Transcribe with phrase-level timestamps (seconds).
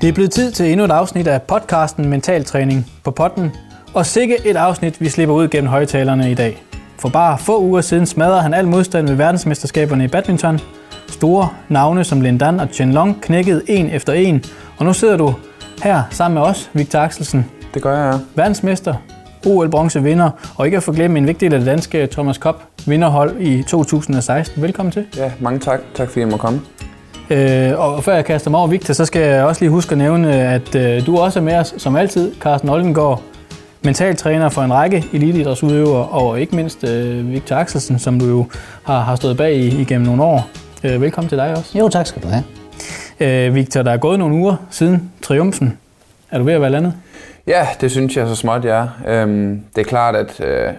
[0.00, 3.50] Det er blevet tid til endnu et afsnit af podcasten Mental Træning på potten,
[3.94, 6.62] og sikke et afsnit, vi slipper ud gennem højtalerne i dag.
[6.98, 10.60] For bare få uger siden smadrede han al modstand ved verdensmesterskaberne i badminton.
[11.08, 14.44] Store navne som Lindan og Chen Long knækkede en efter en,
[14.78, 15.34] og nu sidder du
[15.82, 17.50] her sammen med os, Victor Axelsen.
[17.74, 18.18] Det gør jeg, ja.
[18.34, 18.94] Verdensmester,
[19.46, 23.40] OL-bronze vinder, og ikke at forglemme en vigtig del af det danske Thomas Cup vinderhold
[23.40, 24.62] i 2016.
[24.62, 25.06] Velkommen til.
[25.16, 25.80] Ja, mange tak.
[25.94, 26.60] Tak fordi jeg må komme.
[27.30, 29.98] Øh, og før jeg kaster mig over Victor, så skal jeg også lige huske at
[29.98, 33.22] nævne, at øh, du også er med os, som altid, Carsten Oldengård,
[33.84, 38.46] mentaltræner for en række eliteidrætsudøvere, og ikke mindst øh, Victor Axelsen, som du jo
[38.84, 40.50] har, har stået bag i, igennem nogle år.
[40.84, 41.78] Øh, velkommen til dig også.
[41.78, 42.44] Jo, tak skal du have.
[43.20, 45.78] Øh, Victor, der er gået nogle uger siden triumfen.
[46.30, 46.94] Er du ved at være landet?
[47.46, 49.22] Ja, det synes jeg så småt, jeg er.
[49.22, 50.72] Øhm, det er klart, at øh,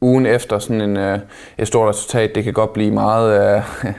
[0.00, 1.18] ugen efter sådan en, øh,
[1.58, 3.62] et stort resultat, det kan godt blive meget, øh,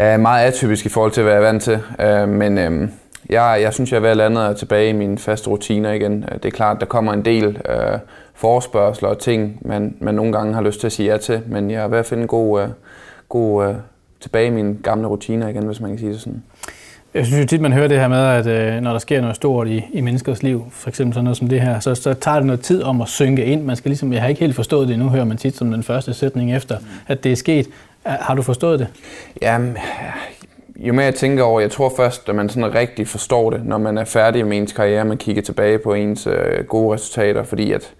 [0.00, 1.80] øh, meget atypisk i forhold til, hvad jeg er vant til.
[2.00, 2.88] Øh, men øh,
[3.28, 6.24] jeg, jeg synes, jeg er ved at lande og tilbage i mine faste rutiner igen.
[6.32, 7.98] Øh, det er klart, der kommer en del øh,
[8.34, 11.70] forespørgseler og ting, man, man nogle gange har lyst til at sige ja til, men
[11.70, 12.68] jeg er ved at finde god, øh,
[13.28, 13.74] god øh,
[14.20, 16.42] tilbage i mine gamle rutiner igen, hvis man kan sige det sådan.
[17.14, 19.36] Jeg synes jo tit, man hører det her med, at øh, når der sker noget
[19.36, 22.36] stort i, i menneskers liv, for eksempel sådan noget som det her, så, så tager
[22.36, 23.62] det noget tid om at synke ind.
[23.62, 25.82] Man skal ligesom, jeg har ikke helt forstået det, nu hører man tit som den
[25.82, 27.66] første sætning efter, at det er sket.
[28.02, 28.88] Har du forstået det?
[29.42, 29.76] Jamen,
[30.76, 33.78] jo mere jeg tænker over, jeg tror først, at man sådan rigtig forstår det, når
[33.78, 37.72] man er færdig med ens karriere, man kigger tilbage på ens øh, gode resultater, fordi
[37.72, 37.90] at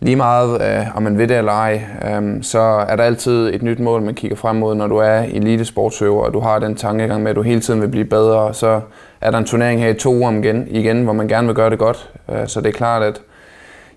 [0.00, 3.62] lige meget, øh, om man ved det eller ej, øh, så er der altid et
[3.62, 7.22] nyt mål, man kigger frem mod, når du er elitesportsøver, og du har den tankegang
[7.22, 8.80] med, at du hele tiden vil blive bedre, så
[9.20, 11.70] er der en turnering her i to uger igen, igen hvor man gerne vil gøre
[11.70, 12.10] det godt.
[12.30, 13.22] Øh, så det er klart, at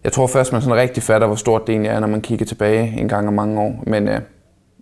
[0.03, 2.45] jeg tror først, man sådan rigtig fatter, hvor stort det egentlig er, når man kigger
[2.45, 3.83] tilbage en gang om mange år.
[3.87, 4.19] Men øh,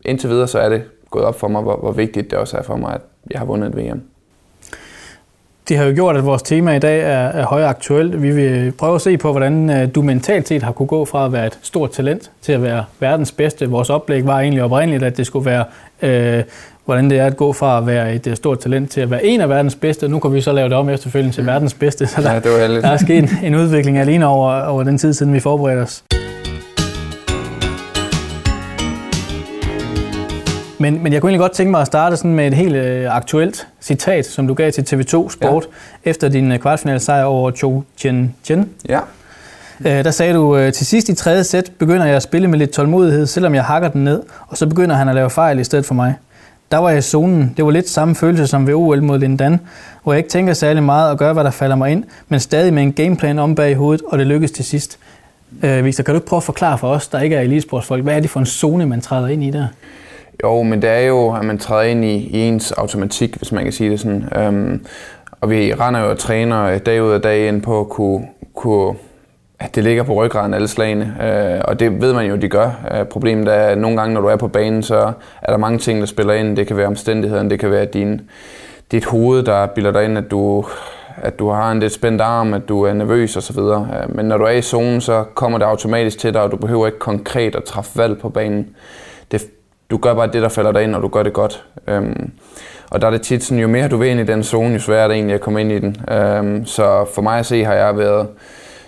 [0.05, 2.61] indtil videre, så er det gået op for mig, hvor, hvor vigtigt det også er
[2.61, 4.01] for mig, at jeg har vundet et VM.
[5.69, 8.21] Det har jo gjort, at vores tema i dag er, er højaktuelt.
[8.21, 11.25] Vi vil prøve at se på, hvordan øh, du mentalt set har kunne gå fra
[11.25, 13.69] at være et stort talent til at være verdens bedste.
[13.69, 15.63] Vores oplæg var egentlig oprindeligt, at det skulle være,
[16.01, 16.43] øh,
[16.85, 19.25] hvordan det er at gå fra at være et øh, stort talent til at være
[19.25, 20.07] en af verdens bedste.
[20.07, 22.07] Nu kan vi så lave det om efterfølgende til verdens bedste.
[22.07, 24.97] Så der, ja, det var der er sket en, en udvikling alene over, over den
[24.97, 26.03] tid, siden vi forberedte os.
[30.79, 33.15] Men, men jeg kunne egentlig godt tænke mig at starte sådan med et helt øh,
[33.15, 35.67] aktuelt citat, som du gav til TV2 Sport
[36.05, 36.09] ja.
[36.09, 38.69] efter din øh, kvartfinale sejr over Cho Chen Chen.
[38.89, 38.99] Ja.
[39.85, 42.59] Øh, der sagde du, øh, til sidst i tredje sæt begynder jeg at spille med
[42.59, 45.63] lidt tålmodighed, selvom jeg hakker den ned, og så begynder han at lave fejl i
[45.63, 46.15] stedet for mig.
[46.71, 47.53] Der var jeg i zonen.
[47.57, 49.59] Det var lidt samme følelse som ved OL mod Lindan,
[50.03, 52.73] hvor jeg ikke tænker særlig meget og gør, hvad der falder mig ind, men stadig
[52.73, 54.99] med en gameplan om bag i hovedet, og det lykkes til sidst.
[55.63, 58.15] Øh, Victor, kan du ikke prøve at forklare for os, der ikke er elitesportsfolk, hvad
[58.15, 59.67] er det for en zone, man træder ind i der?
[60.43, 63.63] Jo, men det er jo, at man træder ind i, i ens automatik, hvis man
[63.63, 64.29] kan sige det sådan.
[64.35, 64.85] Øhm,
[65.41, 68.95] og vi render jo og træner dag ud og dag ind på at kunne, kunne
[69.59, 72.71] at det ligger på ryggraden alle slagene, øh, og det ved man jo, de gør.
[72.91, 75.11] Øh, problemet er, at nogle gange, når du er på banen, så
[75.41, 76.57] er der mange ting, der spiller ind.
[76.57, 78.21] Det kan være omstændighederne, det kan være din,
[78.91, 80.65] dit hoved, der bilder dig ind, at du,
[81.17, 83.59] at du har en lidt spændt arm, at du er nervøs osv.
[83.59, 86.57] Øh, men når du er i zonen, så kommer det automatisk til dig, og du
[86.57, 88.67] behøver ikke konkret at træffe valg på banen.
[89.89, 91.65] Du gør bare det, der falder dig ind, og du gør det godt.
[91.87, 92.31] Øhm,
[92.89, 94.79] og der er det tit sådan, jo mere du vil ind i den zone, jo
[94.79, 95.97] sværere er det egentlig at komme ind i den.
[96.11, 98.27] Øhm, så for mig at se, har jeg været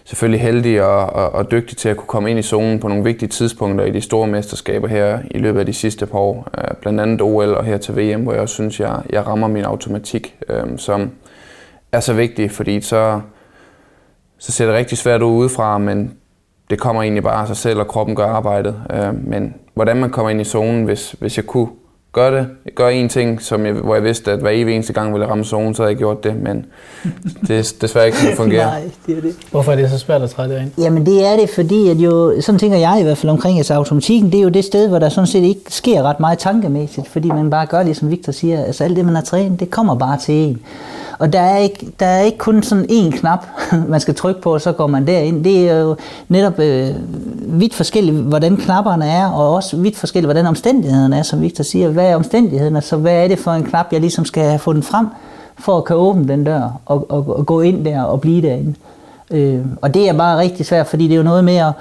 [0.05, 3.03] selvfølgelig heldig og, og, og dygtig til at kunne komme ind i zonen på nogle
[3.03, 6.47] vigtige tidspunkter i de store mesterskaber her i løbet af de sidste par år.
[6.57, 9.47] Øh, blandt andet OL og her til VM, hvor jeg også synes, jeg, jeg rammer
[9.47, 11.11] min automatik, øhm, som
[11.91, 13.21] er så vigtig, fordi så,
[14.37, 16.18] så ser det rigtig svært ud udefra, men
[16.69, 18.75] det kommer egentlig bare af sig selv, og kroppen gør arbejdet.
[18.93, 21.67] Øh, men hvordan man kommer ind i zonen, hvis, hvis jeg kunne
[22.11, 25.13] gøre det, gøre en ting, som jeg, hvor jeg vidste, at hver evig eneste gang
[25.13, 26.65] ville jeg ramme zonen, så havde jeg gjort det, men
[27.47, 28.65] det er desværre ikke sådan, det fungerer.
[28.65, 29.35] Nej, det er det.
[29.51, 30.71] Hvorfor er det så svært at træde derind?
[30.77, 33.73] Jamen det er det, fordi at jo, sådan tænker jeg i hvert fald omkring, altså
[33.73, 37.07] automatikken, det er jo det sted, hvor der sådan set ikke sker ret meget tankemæssigt,
[37.07, 39.69] fordi man bare gør det, som Victor siger, altså alt det, man har trænet, det
[39.69, 40.61] kommer bare til en.
[41.19, 43.45] Og der er ikke, der er ikke kun sådan én knap,
[43.87, 45.43] man skal trykke på, og så går man derind.
[45.43, 45.95] Det er jo
[46.27, 46.89] netop øh,
[47.59, 51.89] vidt forskelligt, hvordan knapperne er, og også vidt forskelligt, hvordan omstændighederne er, som Victor siger.
[51.89, 52.81] Hvad er omstændighederne?
[52.81, 55.07] Så hvad er det for en knap, jeg ligesom skal have fundet frem,
[55.57, 58.75] for at kunne åbne den dør, og, og, og gå ind der og blive derinde.
[59.31, 61.71] Øh, og det er bare rigtig svært, fordi det er jo noget med at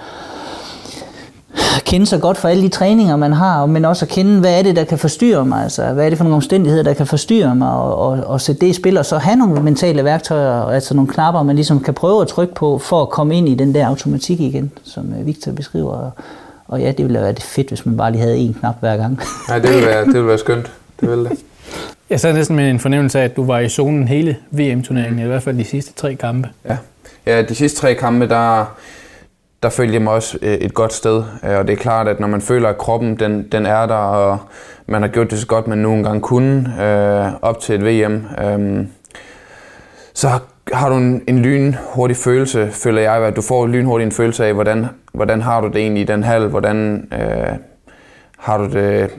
[1.85, 4.63] kende sig godt for alle de træninger, man har, men også at kende, hvad er
[4.63, 7.55] det, der kan forstyrre mig, altså hvad er det for nogle omstændigheder, der kan forstyrre
[7.55, 10.95] mig, og, og, og sætte det i spil, og så have nogle mentale værktøjer, altså
[10.95, 13.75] nogle knapper, man ligesom kan prøve at trykke på, for at komme ind i den
[13.75, 15.91] der automatik igen, som øh, Victor beskriver.
[15.93, 16.11] Og,
[16.69, 18.97] og ja, det ville være det fedt, hvis man bare lige havde én knap hver
[18.97, 19.21] gang.
[19.49, 20.73] Nej, det ville være, det ville være skønt.
[21.01, 21.39] Det ville det.
[22.11, 25.27] Jeg sad næsten med en fornemmelse af, at du var i zonen hele VM-turneringen, i
[25.27, 26.49] hvert fald de sidste tre kampe.
[26.69, 26.77] Ja,
[27.27, 28.77] ja de sidste tre kampe, der,
[29.63, 31.25] der følte jeg mig også øh, et godt sted.
[31.45, 33.95] Øh, og det er klart, at når man føler, at kroppen den, den er der,
[33.95, 34.39] og
[34.87, 38.27] man har gjort det så godt, man nogle gange kunne øh, op til et VM,
[38.45, 38.87] øh,
[40.15, 40.29] så
[40.73, 44.55] har du en, en lynhurtig følelse, føler jeg, at du får lynhurtigt en følelse af,
[44.55, 47.57] hvordan, hvordan har du det egentlig i den hal, hvordan øh,
[48.39, 49.11] har du det,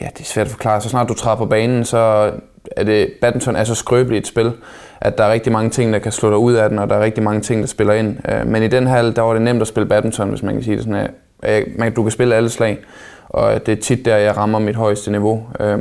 [0.00, 2.32] ja det er svært at forklare, så snart du træder på banen, så
[2.76, 4.52] er det, badminton er så skrøbeligt et spil,
[5.00, 6.96] at der er rigtig mange ting, der kan slå dig ud af den, og der
[6.96, 8.16] er rigtig mange ting, der spiller ind.
[8.28, 10.62] Øh, men i den hal, der var det nemt at spille badminton, hvis man kan
[10.62, 11.08] sige det sådan,
[11.44, 12.78] øh, øh, at du kan spille alle slag,
[13.28, 15.46] og det er tit der, jeg rammer mit højeste niveau.
[15.60, 15.78] Øh,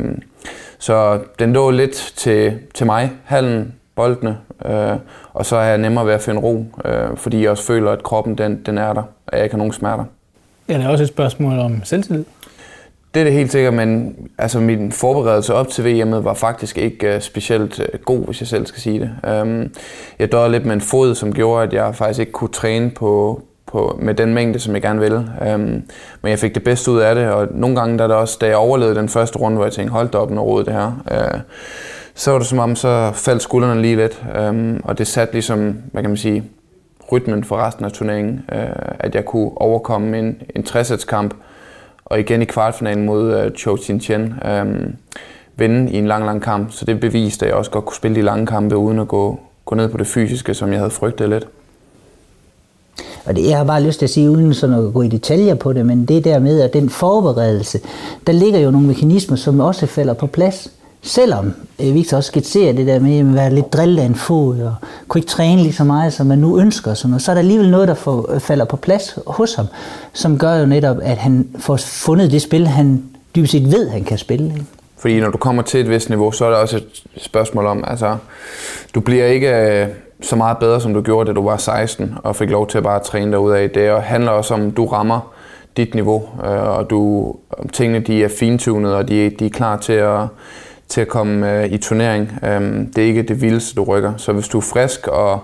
[0.79, 4.97] så den lå lidt til, til mig, hallen, boldene, øh,
[5.33, 8.03] og så er jeg nemmere ved at finde ro, øh, fordi jeg også føler, at
[8.03, 10.03] kroppen den, den er der, og jeg ikke har nogen smerter.
[10.69, 12.25] Ja, det er også et spørgsmål om selvtillid.
[13.15, 17.15] Det er det helt sikkert, men altså, min forberedelse op til VM'et var faktisk ikke
[17.15, 19.41] uh, specielt uh, god, hvis jeg selv skal sige det.
[19.41, 19.71] Um,
[20.19, 23.41] jeg døde lidt med en fod, som gjorde, at jeg faktisk ikke kunne træne på,
[23.65, 25.17] på, med den mængde, som jeg gerne ville.
[25.53, 25.59] Um,
[26.21, 28.47] men jeg fik det bedste ud af det, og nogle gange, da, det også, da
[28.47, 31.39] jeg overlevede den første runde, hvor jeg tænkte, hold da op, når det her, uh,
[32.15, 35.77] så var det som om, så faldt skuldrene lige lidt, um, og det satte ligesom,
[35.91, 36.43] hvad kan man sige,
[37.11, 38.57] rytmen for resten af turneringen, uh,
[38.99, 41.33] at jeg kunne overkomme en, en 60 kamp
[42.05, 44.65] og igen i kvartfinalen mod øh, Cho Chin Chen øh,
[45.55, 46.71] vinde i en lang, lang kamp.
[46.71, 49.39] Så det beviste, at jeg også godt kunne spille de lange kampe uden at gå,
[49.65, 51.47] gå ned på det fysiske, som jeg havde frygtet lidt.
[53.25, 55.55] Og det, jeg har bare lyst til at sige, uden sådan at gå i detaljer
[55.55, 57.79] på det, men det der med, at den forberedelse,
[58.27, 60.71] der ligger jo nogle mekanismer, som også falder på plads.
[61.05, 64.59] Selvom øh, Victor også skitserer det der med at være lidt drillet af en fod,
[64.59, 64.75] og
[65.07, 67.39] kunne ikke træne lige så meget, som man nu ønsker, sådan noget, så er der
[67.39, 69.65] alligevel noget, der får, øh, falder på plads hos ham,
[70.13, 73.03] som gør jo netop, at han får fundet det spil, han
[73.35, 74.45] dybest set ved, han kan spille.
[74.45, 74.65] Ikke?
[74.97, 77.83] Fordi når du kommer til et vist niveau, så er der også et spørgsmål om,
[77.87, 78.17] altså,
[78.95, 79.87] du bliver ikke øh,
[80.21, 82.83] så meget bedre, som du gjorde, da du var 16, og fik lov til at
[82.83, 83.69] bare træne dig af.
[83.69, 85.33] Det handler også om, du rammer
[85.77, 89.77] dit niveau, øh, og du, øh, tingene de er fintunet, og de, de er klar
[89.77, 90.19] til at
[90.89, 92.31] til at komme øh, i turnering.
[92.43, 94.13] Øhm, det er ikke det vildeste, du rykker.
[94.17, 95.39] Så hvis du er frisk, og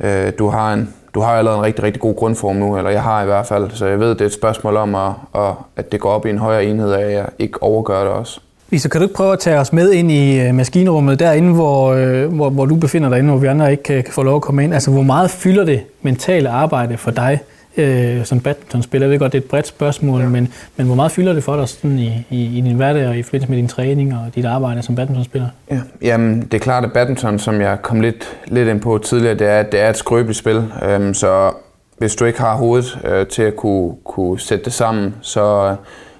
[0.00, 3.02] øh, du har en du har allerede en rigtig, rigtig god grundform nu, eller jeg
[3.02, 5.92] har i hvert fald, så jeg ved, det er et spørgsmål om, at, at, at
[5.92, 8.40] det går op i en højere enhed, at jeg ikke overgør det også.
[8.70, 11.92] Lisa, kan du ikke prøve at tage os med ind i øh, maskinrummet, derinde, hvor,
[11.92, 14.36] øh, hvor, hvor du befinder dig inde, hvor vi andre ikke kan, kan få lov
[14.36, 14.74] at komme ind?
[14.74, 17.40] Altså, hvor meget fylder det mentale arbejde for dig
[17.76, 19.06] øh, som badmintonspiller?
[19.06, 20.28] Jeg ved godt, det er et bredt spørgsmål, ja.
[20.28, 23.18] men, men hvor meget fylder det for dig sådan i, i, i din hverdag og
[23.18, 25.48] i forbindelse med din træning og dit arbejde som badmintonspiller?
[25.70, 25.80] Ja.
[26.02, 29.46] Jamen, det er klart, at badminton, som jeg kom lidt, lidt ind på tidligere, det
[29.46, 30.64] er, det er et skrøbeligt spil.
[30.82, 31.52] Øhm, så
[31.98, 35.76] hvis du ikke har hovedet øh, til at kunne, kunne sætte det sammen, så,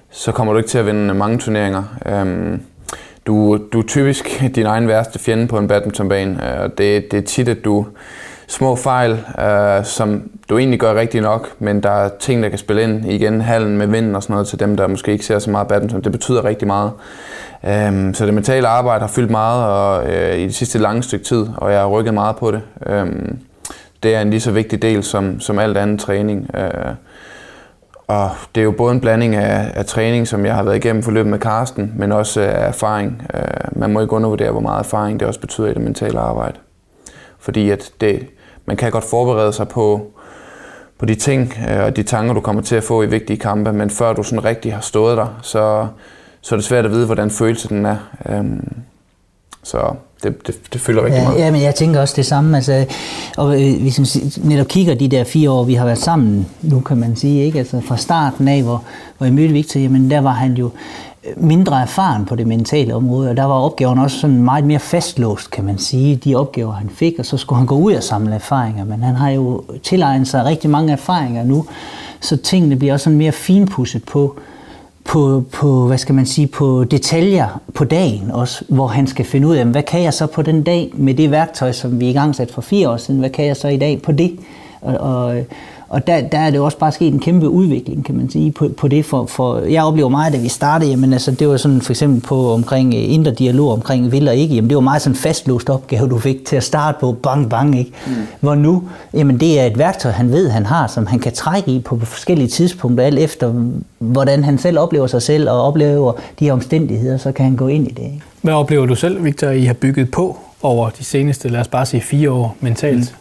[0.09, 1.83] så kommer du ikke til at vinde mange turneringer.
[2.05, 2.61] Øhm,
[3.27, 7.21] du, du er typisk din egen værste fjende på en badmintonbane, og det, det er
[7.21, 7.85] tit, at du
[8.51, 12.57] små fejl, øh, som du egentlig gør rigtigt nok, men der er ting, der kan
[12.57, 15.39] spille ind igen, hallen med vinden og sådan noget til dem, der måske ikke ser
[15.39, 16.01] så meget badminton.
[16.01, 16.91] Det betyder rigtig meget.
[17.63, 21.25] Um, så det mentale arbejde har fyldt meget og, øh, i det sidste lange stykke
[21.25, 22.61] tid, og jeg har rykket meget på det.
[23.01, 23.39] Um,
[24.03, 26.49] det er en lige så vigtig del som, som alt andet træning.
[26.55, 26.93] Øh,
[28.07, 31.03] og det er jo både en blanding af, af træning, som jeg har været igennem
[31.03, 33.27] forløbet med Karsten, men også af erfaring.
[33.33, 36.57] Øh, man må ikke undervurdere, hvor meget erfaring det også betyder i det mentale arbejde.
[37.39, 38.27] Fordi at det,
[38.71, 40.01] man kan godt forberede sig på,
[40.99, 43.73] på de ting øh, og de tanker, du kommer til at få i vigtige kampe,
[43.73, 45.87] men før du sådan rigtig har stået der, så,
[46.41, 47.97] så er det svært at vide, hvordan følelsen den er.
[48.29, 48.73] Øhm,
[49.63, 51.39] så det, det, det føler rigtig ja, meget.
[51.39, 52.57] Ja, men jeg tænker også det samme.
[52.57, 52.85] Altså,
[53.37, 56.79] og øh, hvis man netop kigger de der fire år, vi har været sammen nu,
[56.79, 57.59] kan man sige, ikke?
[57.59, 58.83] Altså, fra starten af, hvor,
[59.17, 60.69] hvor jeg mødte Victor, jamen der var han jo
[61.37, 65.51] mindre erfaren på det mentale område, og der var opgaverne også sådan meget mere fastlåst,
[65.51, 68.35] kan man sige, de opgaver, han fik, og så skulle han gå ud og samle
[68.35, 71.65] erfaringer, men han har jo tilegnet sig rigtig mange erfaringer nu,
[72.19, 74.35] så tingene bliver også sådan mere finpudset på,
[75.05, 79.47] på, på, hvad skal man sige, på detaljer på dagen også, hvor han skal finde
[79.47, 82.13] ud af, hvad kan jeg så på den dag med det værktøj, som vi i
[82.13, 84.39] gang sat for fire år siden, hvad kan jeg så i dag på det?
[84.81, 85.43] Og, og,
[85.91, 88.69] og der, der er det også bare sket en kæmpe udvikling, kan man sige, på,
[88.77, 89.05] på det.
[89.05, 92.21] For, for jeg oplever meget, da vi startede, jamen altså, det var sådan for eksempel
[92.21, 95.69] på omkring øh, indre dialog omkring vil og ikke, jamen det var meget sådan fastlåst
[95.69, 97.91] opgave, du fik til at starte på, bang, bang, ikke?
[98.07, 98.13] Mm.
[98.39, 98.83] Hvor nu,
[99.13, 101.99] jamen det er et værktøj, han ved, han har, som han kan trække i på
[101.99, 103.53] forskellige tidspunkter, alt efter
[103.99, 107.67] hvordan han selv oplever sig selv og oplever de her omstændigheder, så kan han gå
[107.67, 108.03] ind i det.
[108.03, 108.21] Ikke?
[108.41, 111.85] Hvad oplever du selv, Victor, I har bygget på over de seneste, lad os bare
[111.85, 112.99] sige, fire år mentalt?
[112.99, 113.20] Mm.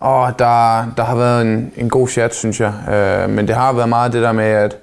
[0.00, 2.72] Og der, der har været en, en god chat, synes jeg.
[2.90, 4.76] Øh, men det har været meget det der med, at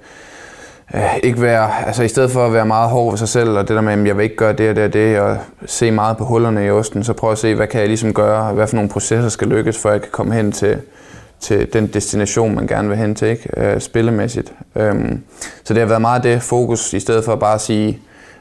[0.94, 3.68] øh, ikke være, altså i stedet for at være meget hård ved sig selv, og
[3.68, 5.90] det der med, at jeg vil ikke gøre det og det og det, og se
[5.90, 8.66] meget på hullerne i osten, så prøv at se, hvad kan jeg ligesom gøre, hvad
[8.66, 10.80] for nogle processer skal lykkes, for at jeg kan komme hen til,
[11.40, 13.50] til den destination, man gerne vil hen til, ikke?
[13.56, 14.52] Øh, spillemæssigt.
[14.76, 15.22] Øhm,
[15.64, 17.98] så det har været meget det fokus, i stedet for bare at sige,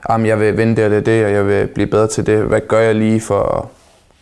[0.09, 2.37] at jeg vil vinde det og det, det og jeg vil blive bedre til det.
[2.37, 3.65] Hvad gør jeg lige for at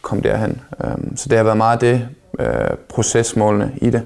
[0.02, 0.62] komme derhen?
[0.86, 2.08] Øhm, så det har været meget det,
[2.40, 2.48] øh,
[2.90, 4.02] procesmålene i det.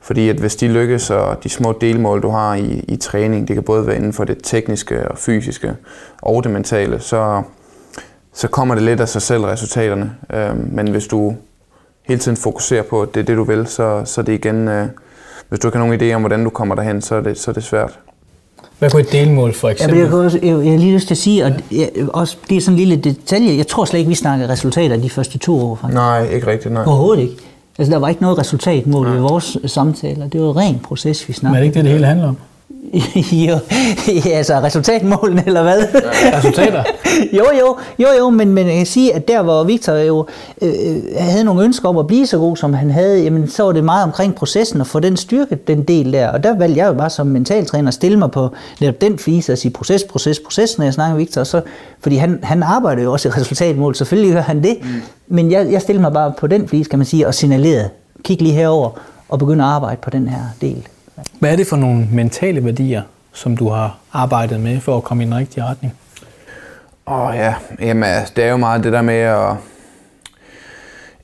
[0.00, 3.56] Fordi at hvis de lykkes, og de små delmål, du har i, i træning, det
[3.56, 5.74] kan både være inden for det tekniske og fysiske
[6.22, 7.42] og det mentale, så,
[8.32, 10.12] så kommer det lidt af sig selv resultaterne.
[10.32, 11.34] Øhm, men hvis du
[12.08, 14.68] hele tiden fokuserer på, at det er det, du vil, så, så er det igen...
[14.68, 14.86] Øh,
[15.48, 17.50] hvis du ikke har nogen idé om, hvordan du kommer derhen, så er det, så
[17.50, 17.98] er det svært.
[18.78, 19.98] Hvad kunne et delmål for eksempel?
[19.98, 22.56] Ja, jeg, også, jeg, jeg har lige lyst til at sige, og jeg, også, det
[22.56, 25.60] er sådan en lille detalje, jeg tror slet ikke, vi snakker resultater de første to
[25.60, 25.74] år.
[25.74, 25.94] Faktisk.
[25.94, 26.84] Nej, ikke rigtigt, nej.
[26.86, 27.49] Overhovedet ikke.
[27.80, 30.28] Altså, der var ikke noget resultatmål i vores samtaler.
[30.28, 31.52] Det var ren proces, vi snakkede.
[31.52, 32.36] Men er det ikke det, det hele handler om?
[33.48, 33.58] jo,
[34.32, 35.78] altså resultatmålene, eller hvad?
[36.24, 36.84] Ja, resultater?
[37.38, 40.26] jo, jo, jo, jo, men, men jeg kan sige, at der hvor Victor jo
[40.62, 43.72] øh, havde nogle ønsker om at blive så god, som han havde, jamen så var
[43.72, 46.28] det meget omkring processen og få den styrket, den del der.
[46.28, 48.48] Og der valgte jeg jo bare som mentaltræner at stille mig på
[48.80, 51.44] netop den flise og sige proces, proces, proces, når jeg snakker med Victor.
[51.44, 51.60] Så,
[52.00, 54.78] fordi han, han arbejder jo også i resultatmål, selvfølgelig gør han det.
[54.82, 54.88] Mm.
[55.28, 57.88] Men jeg, jeg stillede mig bare på den flise, kan man sige, og signalerede,
[58.24, 58.90] kig lige herover
[59.28, 60.86] og begynd at arbejde på den her del.
[61.38, 65.22] Hvad er det for nogle mentale værdier, som du har arbejdet med for at komme
[65.22, 65.94] i den rigtige retning?
[67.06, 69.56] Åh oh, ja, Jamen, altså, det er jo meget det der med at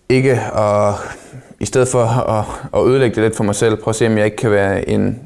[0.09, 0.95] ikke at,
[1.61, 4.17] i stedet for at, at ødelægge det lidt for mig selv, prøve at se, om
[4.19, 5.21] jeg ikke kan være en,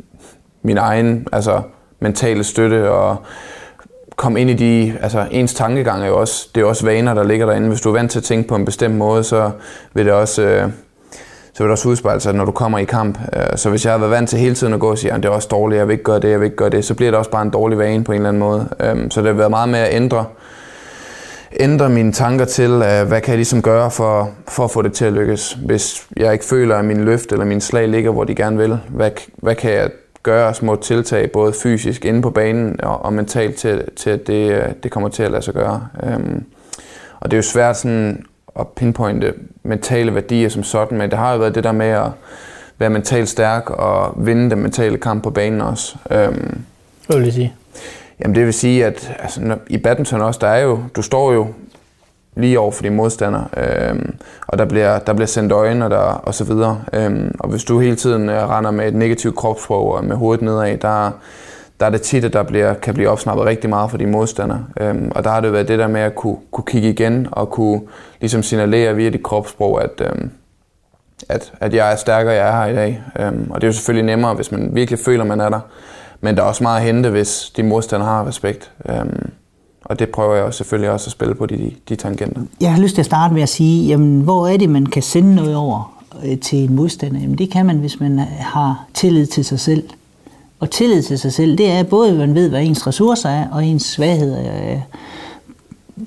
[0.63, 1.63] min egen altså,
[2.01, 3.17] mentale støtte og
[4.17, 7.25] komme ind i de, altså ens tankegang er jo også, det er også vaner, der
[7.25, 7.69] ligger derinde.
[7.69, 9.51] Hvis du er vant til at tænke på en bestemt måde, så
[9.95, 10.71] vil det også, øh,
[11.53, 13.19] så vil det også udspejle sig, når du kommer i kamp.
[13.37, 15.23] Øh, så hvis jeg har været vant til hele tiden at gå og sige, at
[15.23, 16.95] det er også dårligt, jeg vil ikke gøre det, jeg vil ikke gøre det, så
[16.95, 18.69] bliver det også bare en dårlig vane på en eller anden måde.
[18.81, 20.25] Øhm, så det har været meget med at ændre,
[21.61, 24.93] ændre mine tanker til, øh, hvad kan jeg ligesom gøre for, for at få det
[24.93, 25.59] til at lykkes.
[25.67, 28.79] Hvis jeg ikke føler, at min løft eller min slag ligger, hvor de gerne vil,
[28.89, 29.91] hvad, hvad kan jeg
[30.23, 34.53] gøre små tiltag, både fysisk inde på banen og, og mentalt, til, til at det,
[34.53, 35.87] øh, det kommer til at lade sig gøre.
[36.03, 36.45] Øhm,
[37.21, 38.25] og det er jo svært sådan
[38.59, 42.11] at pinpointe mentale værdier som sådan, men det har jo været det der med at
[42.79, 45.97] være mentalt stærk og vinde den mentale kamp på banen også.
[46.11, 46.61] Øhm,
[47.07, 47.55] Hvad vil det sige?
[48.21, 51.33] Jamen det vil sige, at altså, når, i badminton også, der er jo, du står
[51.33, 51.47] jo
[52.37, 54.15] lige over for dine modstandere, øhm,
[54.47, 56.83] og der bliver, der bliver sendt øjne og, der, og så videre.
[56.93, 60.45] Øhm, og hvis du hele tiden øh, render med et negativt kropssprog og med hovedet
[60.45, 61.11] nedad, der,
[61.81, 64.65] der er det tit, at der bliver, kan blive opsnappet rigtig meget for de modstandere.
[64.81, 67.51] Øhm, og der har det været det der med at kunne, kunne kigge igen og
[67.51, 67.81] kunne
[68.21, 70.31] ligesom signalere via dit kropssprog, at, øhm,
[71.29, 73.03] at, at jeg er stærkere, jeg er her i dag.
[73.21, 75.61] Øhm, og det er jo selvfølgelig nemmere, hvis man virkelig føler, man er der.
[76.21, 78.73] Men der er også meget at hente, hvis de modstandere har respekt.
[78.89, 79.31] Øhm,
[79.85, 82.43] og det prøver jeg også selvfølgelig også at spille på de, de tangenter.
[82.61, 85.03] Jeg har lyst til at starte med at sige, jamen, hvor er det, man kan
[85.03, 87.21] sende noget over øh, til en modstander?
[87.21, 89.83] Jamen, det kan man, hvis man har tillid til sig selv.
[90.61, 93.49] Og tillid til sig selv, det er både, at man ved, hvad ens ressourcer er,
[93.53, 94.81] og ens svagheder er.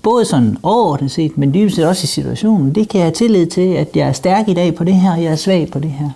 [0.04, 2.76] Både sådan overordnet set, men dybest set også i situationen.
[2.76, 5.12] Det kan jeg have tillid til, at jeg er stærk i dag på det her,
[5.12, 6.10] og jeg er svag på det her.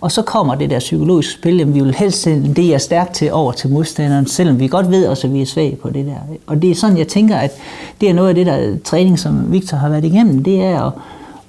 [0.00, 2.78] Og så kommer det der psykologiske spil, at vi vil helst sende det, jeg er
[2.78, 5.90] stærk til, over til modstanderen, selvom vi godt ved også, at vi er svage på
[5.90, 6.36] det der.
[6.46, 7.52] Og det er sådan, jeg tænker, at
[8.00, 10.92] det er noget af det der træning, som Victor har været igennem, det er at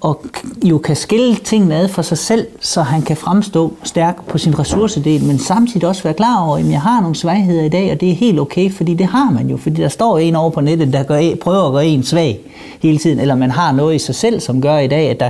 [0.01, 0.25] og
[0.63, 4.59] jo kan skille tingene ad for sig selv, så han kan fremstå stærk på sin
[4.59, 8.01] ressourcedel, men samtidig også være klar over, at jeg har nogle svagheder i dag, og
[8.01, 10.61] det er helt okay, fordi det har man jo, fordi der står en over på
[10.61, 12.39] nettet, der gør, prøver at gøre en svag
[12.81, 15.29] hele tiden, eller man har noget i sig selv, som gør i dag, at der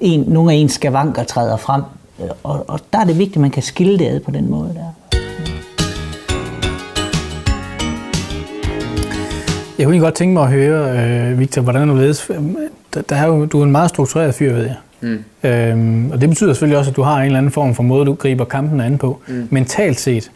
[0.00, 1.82] en, nogle af ens skavanker træder frem,
[2.42, 4.74] og, og der er det vigtigt, at man kan skille det ad på den måde
[4.74, 5.18] der.
[9.78, 12.30] Jeg kunne godt tænke mig at høre, øh, Victor, hvordan du ledes
[12.94, 14.76] der, der er jo, du er en meget struktureret fyr, ved jeg.
[15.00, 15.24] Mm.
[15.42, 18.06] Øhm, og det betyder selvfølgelig også, at du har en eller anden form for måde,
[18.06, 19.20] du griber kampen an på.
[19.26, 19.48] Mm.
[19.50, 20.30] Mentalt set,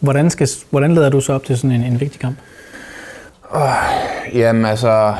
[0.00, 2.36] hvordan, skal, hvordan leder du så op til sådan en, en vigtig kamp?
[3.50, 3.70] Oh,
[4.34, 5.14] jamen altså,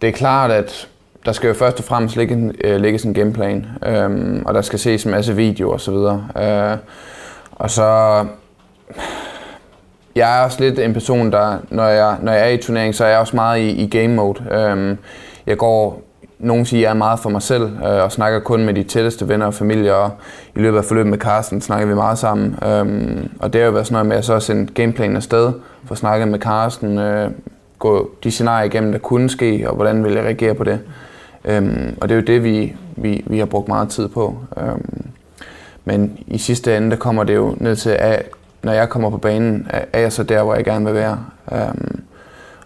[0.00, 0.88] det er klart, at
[1.24, 4.62] der skal jo først og fremmest ligge, uh, ligge sådan en gameplan, øhm, og der
[4.62, 6.26] skal ses en masse video og så videre.
[6.34, 6.78] Uh,
[7.52, 8.26] og så,
[10.14, 13.04] jeg er også lidt en person, der, når jeg, når jeg er i turnering, så
[13.04, 14.44] er jeg også meget i, i game mode.
[14.50, 14.98] Øhm,
[15.46, 16.02] jeg går,
[16.38, 19.28] nogen siger, jeg er meget for mig selv, øh, og snakker kun med de tætteste
[19.28, 20.10] venner og familie, og
[20.56, 22.58] i løbet af forløbet med Carsten snakker vi meget sammen.
[22.64, 25.52] Øh, og det har jo været sådan noget med at så sende gameplanen afsted,
[25.84, 27.30] for snakket med Carsten, øh,
[27.78, 30.80] gå de scenarier igennem, der kunne ske, og hvordan vil jeg reagere på det.
[31.44, 34.38] Øhm, og det er jo det, vi, vi, vi har brugt meget tid på.
[34.56, 35.06] Øhm,
[35.84, 38.26] men i sidste ende, der kommer det jo ned til, at
[38.62, 41.18] når jeg kommer på banen, er, er jeg så der, hvor jeg gerne vil være.
[41.52, 42.00] Um,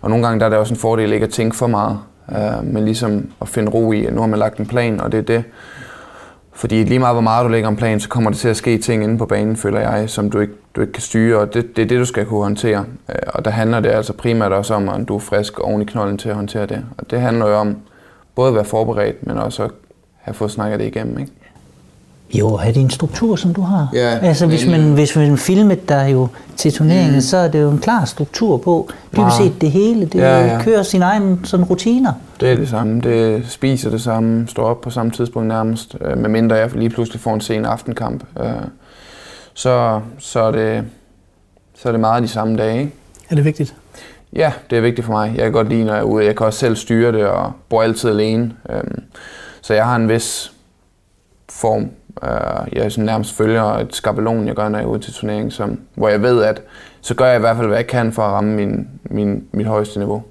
[0.00, 1.99] og nogle gange der er det også en fordel ikke at tænke for meget,
[2.32, 5.12] Øh, men ligesom at finde ro i, at nu har man lagt en plan, og
[5.12, 5.44] det er det.
[6.52, 8.78] Fordi lige meget hvor meget du lægger en plan, så kommer det til at ske
[8.78, 11.76] ting inde på banen, føler jeg, som du ikke, du ikke kan styre, og det,
[11.76, 12.85] det er det, du skal kunne håndtere.
[13.08, 15.85] Øh, og der handler det altså primært også om, at du er frisk oven i
[15.85, 16.85] knolden til at håndtere det.
[16.99, 17.76] Og det handler jo om
[18.35, 19.70] både at være forberedt, men også at
[20.16, 21.18] have fået snakket det igennem.
[21.18, 21.32] Ikke?
[22.35, 23.88] Jo, have det en struktur, som du har.
[23.92, 27.20] Ja, altså, hvis man, hvis man filmet der jo til turneringen, mm.
[27.20, 28.88] så er det jo en klar struktur på.
[29.16, 30.06] Dybest set det hele.
[30.06, 30.62] Det ja, ja.
[30.62, 32.12] kører sine egne sådan, rutiner.
[32.40, 33.00] Det er det samme.
[33.00, 34.49] Det spiser det samme.
[34.49, 35.97] Står op på samme tidspunkt nærmest.
[36.00, 38.25] Øh, medmindre jeg lige pludselig får en sen aftenkamp.
[38.40, 38.50] Øh,
[39.54, 40.85] så, så, er det,
[41.75, 42.78] så er det meget de samme dage.
[42.78, 42.92] Ikke?
[43.30, 43.75] Er det vigtigt?
[44.32, 45.32] Ja, det er vigtigt for mig.
[45.37, 46.25] Jeg kan godt lide, når jeg er ude.
[46.25, 48.52] Jeg kan også selv styre det og bor altid alene.
[48.70, 49.02] Øhm,
[49.61, 50.52] så jeg har en vis
[51.49, 51.90] form
[52.73, 55.79] jeg sådan nærmest følger et skabelon, jeg gør, når jeg er ude til turneringen, som,
[55.95, 56.63] hvor jeg ved, at
[57.01, 59.67] så gør jeg i hvert fald, hvad jeg kan for at ramme min, min, mit
[59.67, 60.23] højeste niveau.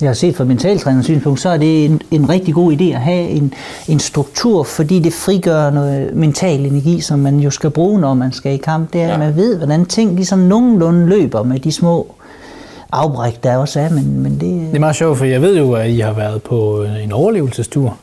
[0.00, 3.00] Jeg har set fra mentaltrænerens synspunkt, så er det en, en rigtig god idé at
[3.00, 3.54] have en,
[3.88, 8.32] en struktur, fordi det frigør noget mental energi, som man jo skal bruge, når man
[8.32, 8.92] skal i kamp.
[8.92, 9.12] Det er, ja.
[9.12, 12.14] at man ved, hvordan ting ligesom nogenlunde løber med de små
[12.92, 13.90] afbræk, der også er.
[13.90, 16.42] Men, men det, det er meget sjovt, for jeg ved jo, at I har været
[16.42, 17.96] på en overlevelsestur.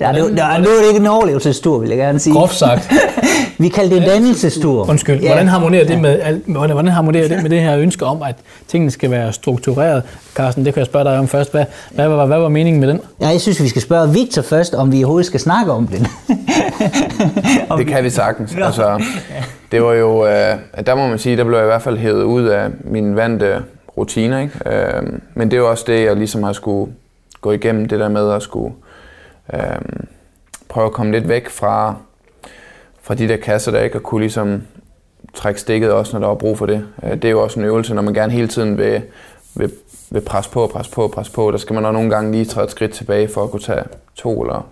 [0.00, 2.34] Ja, det, det, nu er det ikke en overlevelsestur, vil jeg gerne sige.
[2.34, 2.90] Groft sagt.
[3.58, 4.90] Vi kalder det en dannelsestur.
[4.90, 5.26] Undskyld, ja.
[5.26, 8.34] hvordan harmonerer det med alt, hvordan, hvordan harmonerer det med det her ønske om, at
[8.68, 10.02] tingene skal være struktureret?
[10.34, 11.50] Carsten, det kan jeg spørge dig om først.
[11.50, 13.00] Hvad, hvad, hvad, hvad var meningen med den?
[13.20, 16.06] Ja, jeg synes, vi skal spørge Victor først, om vi overhovedet skal snakke om den.
[17.78, 18.54] det kan vi sagtens.
[18.54, 19.04] Altså,
[19.72, 20.56] det var jo, øh,
[20.86, 23.56] der må man sige, der blev jeg i hvert fald hævet ud af mine vante
[23.98, 24.38] rutiner.
[24.38, 24.52] Ikke?
[24.66, 25.02] Øh,
[25.34, 26.92] men det er jo også det, jeg ligesom har skulle
[27.46, 28.74] gå igennem, det der med at skulle
[29.54, 29.60] øh,
[30.68, 31.94] prøve at komme lidt væk fra,
[33.02, 34.62] fra de der kasser, der ikke, og kunne ligesom
[35.34, 36.86] trække stikket også, når der var brug for det.
[37.02, 39.02] Øh, det er jo også en øvelse, når man gerne hele tiden vil,
[39.54, 39.72] vil,
[40.10, 41.50] vil presse på, presse på, presse på.
[41.50, 43.84] Der skal man også nogle gange lige træde et skridt tilbage for at kunne tage
[44.14, 44.66] to eller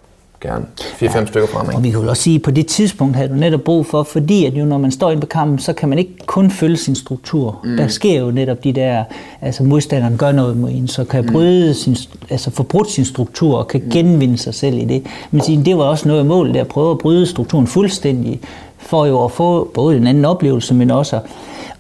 [0.49, 1.27] gerne 4-5 ja.
[1.27, 1.67] stykker frem.
[1.67, 1.77] Ikke?
[1.77, 4.03] Og vi kan jo også sige, at på det tidspunkt havde du netop brug for,
[4.03, 6.77] fordi at jo, når man står inde på kampen, så kan man ikke kun følge
[6.77, 7.61] sin struktur.
[7.65, 7.77] Mm.
[7.77, 9.05] Der sker jo netop de der,
[9.41, 11.33] altså modstanderen gør noget mod en, så kan mm.
[11.33, 11.97] bryde sin,
[12.31, 13.91] altså forbrudt sin struktur og kan mm.
[13.91, 15.07] genvinde sig selv i det.
[15.31, 18.41] Men det var også noget mål, der at prøve at bryde strukturen fuldstændig,
[18.87, 21.23] for jo at få både en anden oplevelse, men også at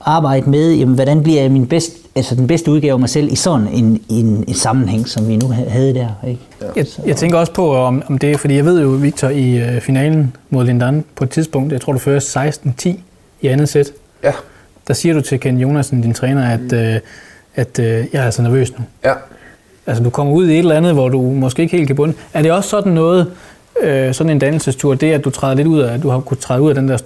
[0.00, 3.32] arbejde med, jamen, hvordan bliver jeg min bedst, altså den bedste udgave af mig selv
[3.32, 6.08] i sådan en, en, en sammenhæng, som vi nu havde der.
[6.26, 6.40] Ikke?
[6.60, 6.66] Ja.
[6.76, 9.80] Jeg, jeg tænker også på, om, om det fordi jeg ved jo, Victor, i uh,
[9.80, 12.50] finalen mod Lindan på et tidspunkt, jeg tror du fører
[12.86, 12.88] 16-10
[13.40, 13.90] i andet sæt.
[14.22, 14.32] Ja.
[14.88, 16.78] Der siger du til Ken Jonasen, din træner, at, mm.
[16.78, 16.94] uh,
[17.54, 18.84] at uh, jeg er altså nervøs nu.
[19.04, 19.12] Ja.
[19.86, 22.14] Altså du kommer ud i et eller andet, hvor du måske ikke helt kan bunde.
[22.34, 23.32] Er det også sådan noget,
[23.82, 26.40] øh, sådan en dannelsestur, det at du træder lidt ud af, at du har kunnet
[26.40, 26.96] træde ud af den der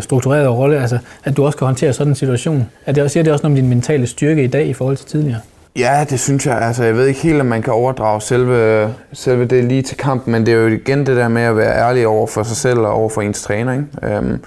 [0.00, 2.66] strukturerede rolle, altså at du også kan håndtere sådan en situation.
[2.86, 4.96] Er det også, siger det også noget om din mentale styrke i dag i forhold
[4.96, 5.40] til tidligere?
[5.76, 6.58] Ja, det synes jeg.
[6.58, 10.32] Altså, jeg ved ikke helt, om man kan overdrage selve, selve det lige til kampen,
[10.32, 12.78] men det er jo igen det der med at være ærlig over for sig selv
[12.78, 13.72] og over for ens træner.
[13.72, 14.16] Ikke?
[14.16, 14.40] Øhm,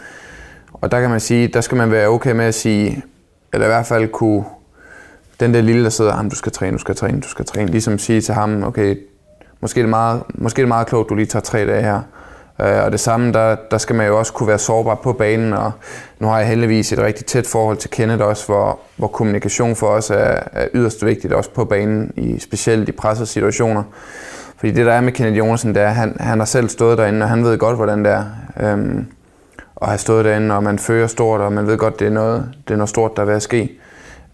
[0.74, 3.04] og der kan man sige, der skal man være okay med at sige,
[3.54, 4.44] eller i hvert fald kunne,
[5.40, 7.72] den der lille, der sidder, ham, du skal træne, du skal træne, du skal træne,
[7.72, 8.96] ligesom sige til ham, okay,
[9.62, 11.82] måske er det meget, måske er det meget klogt, at du lige tager tre dage
[11.82, 12.02] her.
[12.62, 15.54] Øh, og det samme, der, der skal man jo også kunne være sårbar på banen,
[15.54, 15.72] og
[16.20, 19.88] nu har jeg heldigvis et rigtig tæt forhold til Kenneth også, hvor, hvor kommunikation for
[19.88, 23.84] os er, er yderst vigtigt, også på banen, i, specielt i pressede situationer.
[24.58, 26.98] Fordi det der er med Kenneth Jonasen, det er, at han, han har selv stået
[26.98, 28.26] derinde, og han ved godt, hvordan det er.
[28.60, 29.06] Øhm,
[29.76, 32.52] og har stået derinde, og man fører stort, og man ved godt, det er noget,
[32.68, 33.80] det er noget stort, der er ved at ske.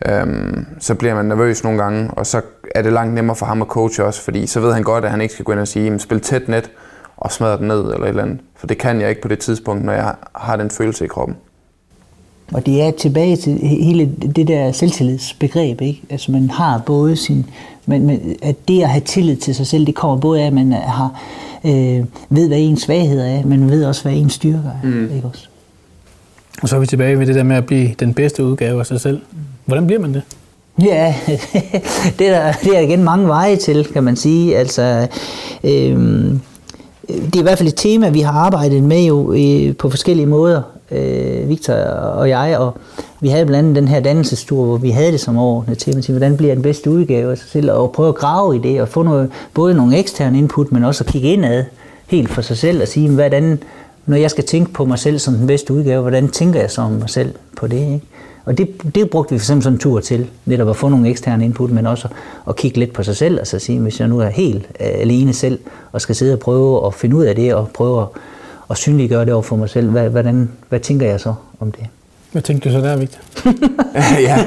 [0.05, 2.41] Øhm, så bliver man nervøs nogle gange, og så
[2.75, 5.11] er det langt nemmere for ham at coache også, fordi så ved han godt, at
[5.11, 6.71] han ikke skal gå ind og sige, spil tæt net
[7.17, 8.39] og smadre den ned eller et eller andet.
[8.55, 11.37] For det kan jeg ikke på det tidspunkt, når jeg har den følelse i kroppen.
[12.53, 16.01] Og det er tilbage til hele det der selvtillidsbegreb, ikke?
[16.09, 17.45] Altså man har både sin,
[17.85, 20.53] men, men at det at have tillid til sig selv, det kommer både af, at
[20.53, 21.21] man har,
[21.65, 24.87] øh, ved, hvad ens svagheder er, men man ved også, hvad ens styrker er.
[24.87, 25.15] Mm.
[25.15, 25.47] Ikke også?
[26.61, 28.85] Og så er vi tilbage ved det der med at blive den bedste udgave af
[28.85, 29.21] sig selv.
[29.65, 30.21] Hvordan bliver man det?
[30.83, 31.15] Ja,
[32.19, 34.57] det er, der, det er igen mange veje til, kan man sige.
[34.57, 35.07] Altså,
[35.63, 36.41] øhm,
[37.07, 40.25] det er i hvert fald et tema, vi har arbejdet med jo øh, på forskellige
[40.25, 42.77] måder, øh, Victor og jeg, og
[43.19, 46.11] vi havde blandt andet den her dannelsestur, hvor vi havde det som overordnet tema til,
[46.11, 48.87] hvordan bliver den bedste udgave af sig selv, og prøve at grave i det, og
[48.87, 51.63] få noget, både nogle eksterne input, men også at kigge indad
[52.07, 53.59] helt for sig selv, og sige, hvordan,
[54.05, 56.81] når jeg skal tænke på mig selv som den bedste udgave, hvordan tænker jeg så
[56.81, 58.01] om mig selv på det, ikke?
[58.45, 61.09] Og det, det brugte vi for eksempel sådan en tur til, netop at få nogle
[61.09, 62.07] eksterne input, men også
[62.47, 65.33] at kigge lidt på sig selv, altså sige, hvis jeg nu er helt uh, alene
[65.33, 65.59] selv,
[65.91, 68.07] og skal sidde og prøve at finde ud af det, og prøve at,
[68.69, 71.85] at synliggøre det over for mig selv, hvad, hvordan, hvad tænker jeg så om det?
[72.31, 73.21] Hvad tænkte du så der, Victor?
[74.29, 74.45] ja.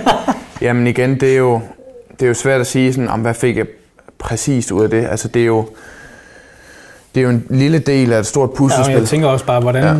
[0.61, 1.61] Jamen igen, det er jo,
[2.13, 3.67] det er jo svært at sige, sådan, om hvad fik jeg
[4.19, 5.07] præcist ud af det.
[5.07, 5.69] Altså det er jo,
[7.15, 8.93] det er jo en lille del af et stort puslespil.
[8.93, 9.95] Ja, jeg tænker også bare, hvordan, ja.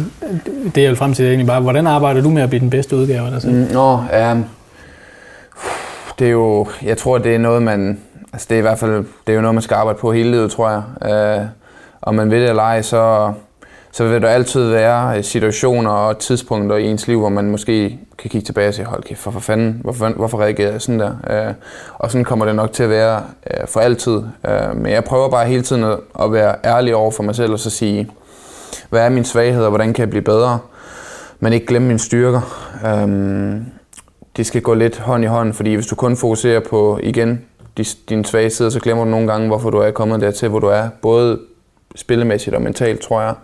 [0.75, 2.71] det jeg vil frem til er egentlig bare, hvordan arbejder du med at blive den
[2.71, 3.55] bedste udgave af dig selv?
[3.55, 4.37] Mm, nå, ja,
[6.19, 7.99] det er jo, jeg tror, det er noget, man,
[8.33, 8.93] altså det er i hvert fald,
[9.27, 11.11] det er jo noget, man skal arbejde på hele livet, tror jeg.
[11.13, 11.47] Øh,
[12.03, 13.33] om man ved det eller ej, så,
[13.93, 17.99] så vil der altid være øh, situationer og tidspunkter i ens liv, hvor man måske
[18.19, 21.01] kan kigge tilbage og sige, hold kæft, for, for fanden, hvorfor, hvorfor reagerer jeg sådan
[21.01, 21.49] der?
[21.49, 21.55] Øh,
[21.95, 24.23] og sådan kommer det nok til at være øh, for altid.
[24.49, 27.53] Øh, men jeg prøver bare hele tiden at, at være ærlig over for mig selv
[27.53, 28.11] og så sige,
[28.91, 30.59] hvad er min svaghed, og hvordan kan jeg blive bedre?
[31.41, 32.71] Men ikke glemme mine styrker.
[32.87, 33.61] Øh,
[34.37, 37.45] det skal gå lidt hånd i hånd, fordi hvis du kun fokuserer på, igen,
[38.09, 40.67] dine svage sider, så glemmer du nogle gange, hvorfor du er kommet dertil, hvor du
[40.67, 40.89] er.
[41.03, 41.39] Både
[41.97, 43.35] spillemæssigt og mentalt, tror jeg.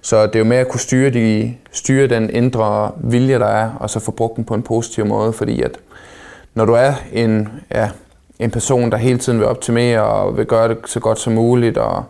[0.00, 3.70] Så det er jo med at kunne styre, de, styre den indre vilje, der er,
[3.80, 5.78] og så få brugt den på en positiv måde, fordi at
[6.54, 7.90] når du er en, ja,
[8.38, 11.78] en person, der hele tiden vil optimere og vil gøre det så godt som muligt,
[11.78, 12.04] og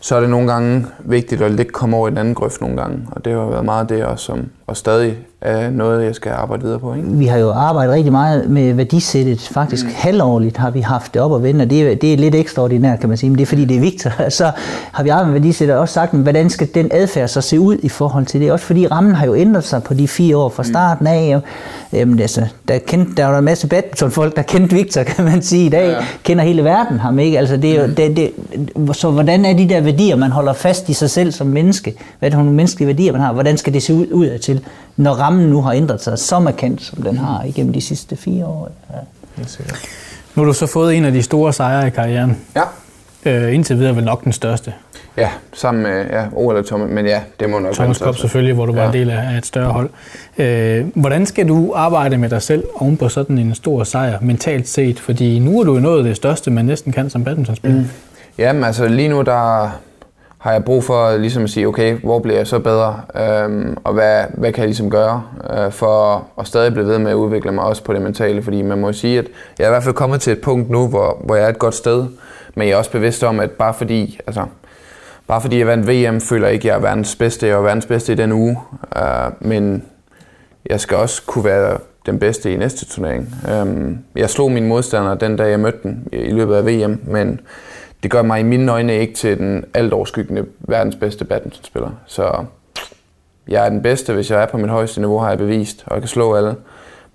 [0.00, 2.76] så er det nogle gange vigtigt at lidt komme over i den anden grøft nogle
[2.76, 3.08] gange.
[3.12, 6.62] Og det har været meget det, og, som, og stadig er noget, jeg skal arbejde
[6.62, 6.94] videre på.
[6.94, 7.08] Ikke?
[7.08, 9.40] Vi har jo arbejdet rigtig meget med værdisættet.
[9.40, 9.92] Faktisk mm.
[9.94, 13.00] halvårligt har vi haft det op og vende, og det er, det er lidt ekstraordinært,
[13.00, 14.10] kan man sige, men det er fordi, det er Victor.
[14.38, 14.50] Så
[14.92, 17.76] har vi arbejdet med værdisættet og også sagt, hvordan skal den adfærd så se ud
[17.82, 18.52] i forhold til det?
[18.52, 20.68] Også fordi rammen har jo ændret sig på de fire år fra mm.
[20.68, 21.40] starten af.
[21.92, 25.66] Jamen, altså, der, kendte, der var en masse badmintonfolk, der kendte Victor, kan man sige
[25.66, 25.88] i dag.
[25.88, 26.04] Ja.
[26.22, 27.38] Kender hele verden ham, ikke?
[27.38, 27.94] Altså, det er jo, mm.
[27.94, 31.46] det, det, så hvordan er de der værdier, man holder fast i sig selv som
[31.46, 31.94] menneske?
[32.18, 33.32] Hvad er det nogle menneskelige værdier, man har?
[33.32, 34.60] Hvordan skal det se ud, ud til?
[34.98, 38.46] når rammen nu har ændret sig så markant, som den har igennem de sidste fire
[38.46, 38.70] år.
[38.90, 38.96] Ja.
[40.34, 42.36] Nu har du så fået en af de store sejre i karrieren.
[42.56, 42.62] Ja.
[43.24, 44.72] Øh, indtil videre vel nok den største.
[45.16, 48.54] Ja, sammen med ja, O eller Thomas, men ja, det må nok Thomas Cup selvfølgelig,
[48.54, 48.80] hvor du ja.
[48.80, 49.90] var en del af et større hold.
[50.38, 54.68] Øh, hvordan skal du arbejde med dig selv oven på sådan en stor sejr, mentalt
[54.68, 55.00] set?
[55.00, 57.78] Fordi nu er du jo nået det største, man næsten kan som badmintonspiller.
[57.80, 57.88] Mm.
[58.38, 59.70] Jamen altså lige nu, der,
[60.38, 63.92] har jeg brug for ligesom at sige, okay, hvor bliver jeg så bedre, øhm, og
[63.92, 67.52] hvad, hvad kan jeg ligesom gøre øh, for at stadig blive ved med at udvikle
[67.52, 69.26] mig også på det mentale, fordi man må sige, at
[69.58, 71.58] jeg er i hvert fald kommet til et punkt nu, hvor, hvor jeg er et
[71.58, 72.06] godt sted,
[72.54, 74.44] men jeg er også bevidst om, at bare fordi, altså,
[75.26, 77.60] bare fordi jeg vandt VM, føler jeg ikke, at jeg er verdens bedste, jeg er
[77.60, 78.58] verdens bedste i den uge,
[78.96, 79.02] øh,
[79.40, 79.84] men
[80.66, 83.34] jeg skal også kunne være den bedste i næste turnering.
[83.50, 87.40] Øhm, jeg slog min modstander den dag, jeg mødte den i løbet af VM, men
[88.02, 91.90] det gør mig i mine øjne ikke til den alt overskyggende verdens bedste badmintonspiller.
[92.06, 92.44] Så
[93.48, 95.94] jeg er den bedste, hvis jeg er på mit højeste niveau, har jeg bevist, og
[95.94, 96.54] jeg kan slå alle.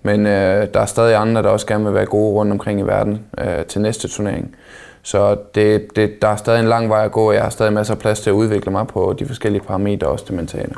[0.02, 2.82] Men øh, der er stadig andre, der også gerne vil være gode rundt omkring i
[2.82, 4.54] verden øh, til næste turnering.
[5.02, 7.72] Så det, det, der er stadig en lang vej at gå, og jeg har stadig
[7.72, 10.72] masser af plads til at udvikle mig på de forskellige parametre, også det mentale.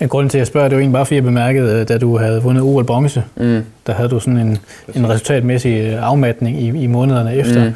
[0.00, 2.18] En grund til, at jeg spørger, det var egentlig bare, fordi jeg bemærkede, da du
[2.18, 3.64] havde vundet OL bronze, mm.
[3.86, 4.58] der havde du sådan en,
[4.94, 7.64] en resultatmæssig afmatning i, i månederne efter.
[7.64, 7.74] Mm.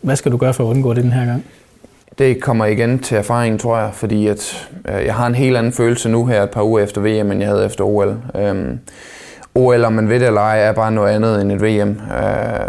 [0.00, 1.44] Hvad skal du gøre for at undgå det den her gang?
[2.18, 5.72] Det kommer igen til erfaringen, tror jeg, fordi at, øh, jeg har en helt anden
[5.72, 8.16] følelse nu her et par uger efter VM, end jeg havde efter OL.
[8.36, 8.78] Øhm,
[9.54, 11.88] OL, om man ved det eller ej, er bare noget andet end et VM.
[11.90, 12.68] Øh,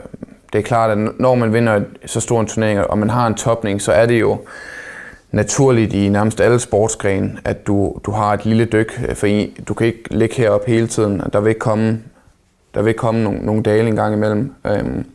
[0.53, 3.35] det er klart, at når man vinder så stor en turnering, og man har en
[3.35, 4.37] topning, så er det jo
[5.31, 9.53] naturligt i nærmest alle sportsgrene, at du, du har et lille dyk, øh, for I,
[9.67, 11.99] du kan ikke ligge heroppe hele tiden, der vil komme,
[12.73, 14.53] der vil komme nogle, nogle dage en gang imellem.
[14.65, 15.05] Øhm,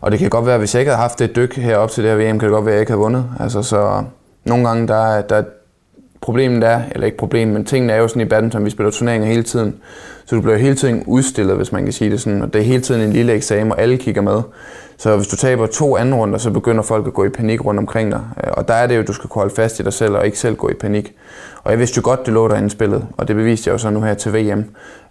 [0.00, 2.04] og det kan godt være, at hvis jeg ikke havde haft det dyk herop til
[2.04, 3.24] det her VM, kan det godt være, at jeg ikke havde vundet.
[3.40, 4.04] Altså, så
[4.44, 5.42] nogle gange, der, der
[6.20, 9.28] problemet er, eller ikke problemet, men tingene er jo sådan i badminton, vi spiller turneringer
[9.28, 9.76] hele tiden.
[10.28, 12.42] Så du bliver hele tiden udstillet, hvis man kan sige det sådan.
[12.42, 14.42] Og det er hele tiden en lille eksamen, og alle kigger med.
[14.98, 17.78] Så hvis du taber to anden runder, så begynder folk at gå i panik rundt
[17.78, 18.20] omkring dig.
[18.36, 20.38] Og der er det jo, du skal kunne holde fast i dig selv, og ikke
[20.38, 21.12] selv gå i panik.
[21.64, 23.90] Og jeg vidste jo godt, det lå der spillet, og det beviste jeg jo så
[23.90, 24.64] nu her til VM.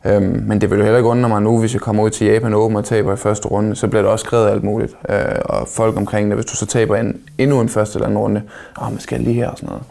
[0.06, 2.28] Øhm, men det vil jo heller ikke undre mig nu, hvis jeg kommer ud til
[2.28, 4.96] Japan Open og taber i første runde, så bliver det også skrevet alt muligt.
[5.10, 8.20] Øh, og folk omkring det, hvis du så taber en, endnu en første eller anden
[8.20, 8.42] runde,
[8.82, 9.84] åh, man skal lige her og sådan noget.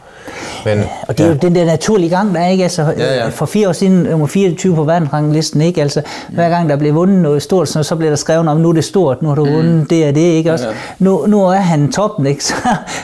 [0.65, 1.33] Men, og det er ja.
[1.33, 2.63] jo den der naturlige gang, der er, ikke?
[2.63, 3.29] Altså, ja, ja.
[3.29, 4.83] For fire år siden, nummer 24 på
[5.17, 5.81] verdensranglisten, ikke?
[5.81, 8.69] Altså, hver gang der blev vundet noget stort, så, så bliver der skrevet om, nu
[8.69, 9.53] er det stort, nu har du mm.
[9.53, 10.53] vundet det og det, ikke?
[10.53, 10.77] Også, ja, ja.
[10.99, 12.43] Nu, nu er han toppen, ikke?
[12.47, 12.53] Så,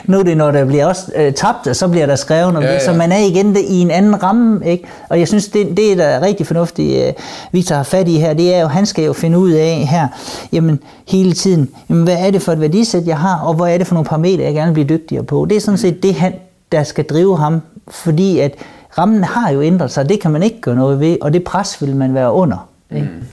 [0.06, 2.74] nu er det, når der bliver også øh, tabt, så bliver der skrevet om ja,
[2.74, 4.84] det, så man er igen det, i en anden ramme, ikke?
[5.08, 7.12] Og jeg synes, det, det der er rigtig fornuftigt, øh,
[7.52, 10.08] Victor har fat i her, det er jo, han skal jo finde ud af her,
[10.52, 13.78] jamen hele tiden, jamen, hvad er det for et værdisæt, jeg har, og hvad er
[13.78, 15.46] det for nogle parametre, jeg gerne vil blive dygtigere på.
[15.50, 16.32] Det er sådan set det, han,
[16.72, 18.54] der skal drive ham, fordi at
[18.98, 21.82] rammen har jo ændret sig, det kan man ikke gøre noget ved, og det pres
[21.82, 22.68] vil man være under.
[22.90, 23.06] Ikke?
[23.06, 23.24] Mm.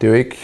[0.00, 0.36] Det er jo ikke,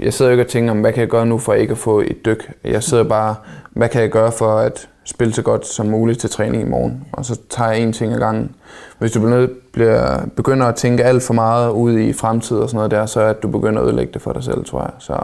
[0.00, 2.00] jeg sidder jo ikke og tænker, hvad kan jeg gøre nu for ikke at få
[2.00, 2.52] et dyk?
[2.64, 3.34] Jeg sidder bare,
[3.70, 7.04] hvad kan jeg gøre for at spille så godt som muligt til træning i morgen,
[7.12, 8.54] og så tager jeg en ting ad gangen.
[8.98, 12.76] Hvis du bliver, bliver, begynder at tænke alt for meget ud i fremtid og sådan
[12.76, 14.90] noget der, så er at du begynder at ødelægge det for dig selv, tror jeg.
[14.98, 15.18] Så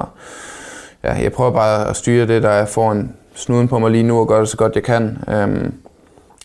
[1.05, 4.21] ja, jeg prøver bare at styre det, der er foran snuden på mig lige nu,
[4.21, 5.19] og gøre det så godt jeg kan.
[5.29, 5.75] Øhm,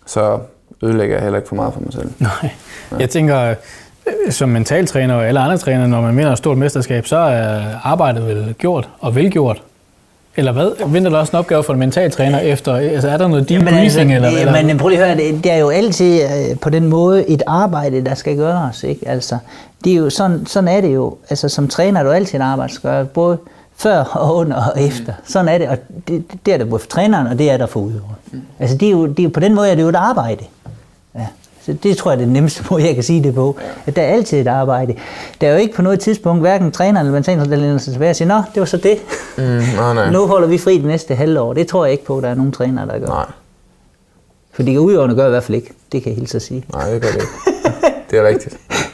[0.06, 0.40] så
[0.84, 2.12] ødelægger jeg heller ikke for meget for mig selv.
[2.20, 2.50] Nej.
[2.92, 2.98] Ja.
[3.00, 7.08] Jeg tænker, øh, som mentaltræner og alle andre trænere, når man vinder et stort mesterskab,
[7.08, 9.62] så er arbejdet vel gjort og velgjort.
[10.36, 10.88] Eller hvad?
[10.88, 12.76] Vinder der også en opgave for en mentaltræner efter?
[12.76, 14.64] Altså er der noget deep Jamen, altså, eller, eller?
[14.64, 17.44] Men prøv lige at høre, det, det er jo altid øh, på den måde et
[17.48, 18.84] arbejde, der skal gøres.
[18.84, 19.08] Ikke?
[19.08, 19.38] Altså,
[19.84, 21.18] det er jo sådan, sådan er det jo.
[21.30, 23.38] Altså, som træner er du altid et arbejde, skal gøre, både
[23.78, 25.14] før og under og efter.
[25.24, 27.66] Sådan er det, og det, det er der både for træneren, og det er der
[27.66, 28.46] for udøveren.
[28.60, 30.44] Altså, det er jo, det er jo, på den måde er det jo et arbejde.
[31.66, 33.58] Så det tror jeg er det nemmeste måde, jeg kan sige det på.
[33.86, 34.96] At der er altid et arbejde.
[35.42, 38.10] Der er jo ikke på noget tidspunkt, hverken træneren eller mentaltræner, der lænder sig tilbage
[38.10, 38.98] og siger, nå, det var så det.
[39.38, 40.12] Mm, nej, nej.
[40.12, 41.54] Nu holder vi fri det næste halvår.
[41.54, 43.08] Det tror jeg ikke på, at der er nogen trænere, der gør.
[43.08, 43.26] Nej,
[44.54, 45.74] For de udøverne gør i hvert fald ikke.
[45.92, 46.66] Det kan jeg hilse at sige.
[46.74, 47.28] nej, det gør det ikke.
[48.12, 48.58] det er rigtigt.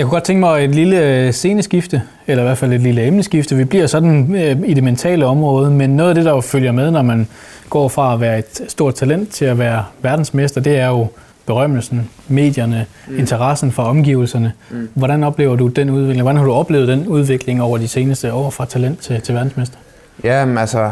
[0.00, 3.06] Jeg kunne godt tænke mig et lille øh, sceneskifte, eller i hvert fald et lille
[3.06, 3.56] emneskifte.
[3.56, 6.72] Vi bliver sådan øh, i det mentale område, men noget af det, der jo følger
[6.72, 7.28] med, når man
[7.70, 11.06] går fra at være et stort talent til at være verdensmester, det er jo
[11.46, 13.18] berømmelsen, medierne, mm.
[13.18, 14.52] interessen for omgivelserne.
[14.70, 14.88] Mm.
[14.94, 16.22] Hvordan oplever du den udvikling?
[16.22, 19.76] Hvordan har du oplevet den udvikling over de seneste år fra talent til, til verdensmester?
[20.24, 20.90] Ja, men altså,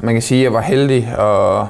[0.00, 1.68] man kan sige, at jeg var heldig og,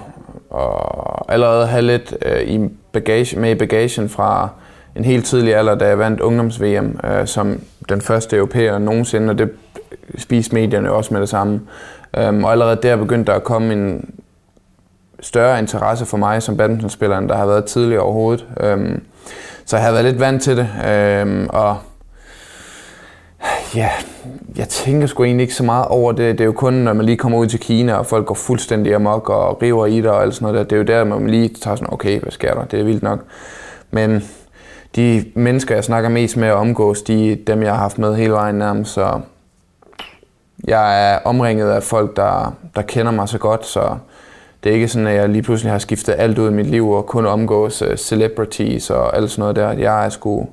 [0.51, 4.49] og allerede have lidt øh, i bagage, med i bagagen fra
[4.97, 9.39] en helt tidlig alder, da jeg vandt ungdoms-VM øh, som den første europæer nogensinde, og
[9.39, 9.51] det
[10.19, 11.61] spiste medierne også med det samme.
[12.17, 14.15] Øhm, og allerede der begyndte der at komme en
[15.21, 18.47] større interesse for mig som badmintonspiller, end der har været tidligere overhovedet.
[18.61, 19.03] Øhm,
[19.65, 21.77] så jeg har været lidt vant til det, øhm, og
[23.75, 23.91] ja,
[24.57, 26.39] jeg tænker sgu egentlig ikke så meget over det.
[26.39, 28.95] Det er jo kun, når man lige kommer ud til Kina, og folk går fuldstændig
[28.95, 30.65] amok og river i dig og alt sådan noget der.
[30.65, 32.65] Det er jo der, man lige tager sådan, okay, hvad sker der?
[32.65, 33.21] Det er vildt nok.
[33.91, 34.23] Men
[34.97, 38.17] de mennesker, jeg snakker mest med og omgås, de er dem, jeg har haft med
[38.17, 38.93] hele vejen nærmest.
[38.93, 39.21] Så
[40.65, 43.97] jeg er omringet af folk, der, der kender mig så godt, så
[44.65, 46.91] det er ikke sådan, at jeg lige pludselig har skiftet alt ud i mit liv
[46.91, 49.73] og kun omgås øh, celebrities og alt sådan noget der.
[49.73, 50.49] Jeg er sgu...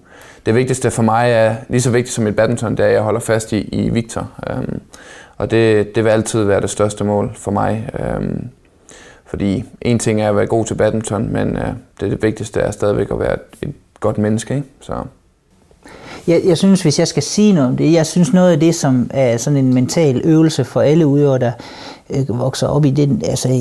[0.46, 3.02] Det vigtigste for mig er lige så vigtigt som et badminton, det er, at jeg
[3.02, 4.30] holder fast i, i Victor.
[4.58, 4.82] Um,
[5.38, 7.90] og det, det vil altid være det største mål for mig.
[8.18, 8.50] Um,
[9.26, 11.64] fordi en ting er at være god til badminton, men uh,
[12.00, 14.56] det, det vigtigste er stadigvæk at være et godt menneske.
[14.56, 14.68] Ikke?
[14.82, 14.94] Så.
[16.28, 18.76] Jeg, jeg synes, hvis jeg skal sige noget om det, jeg synes noget af det,
[18.76, 21.52] som er sådan en mental øvelse for alle udøvere, der
[22.10, 23.58] øh, vokser op i den, altså i,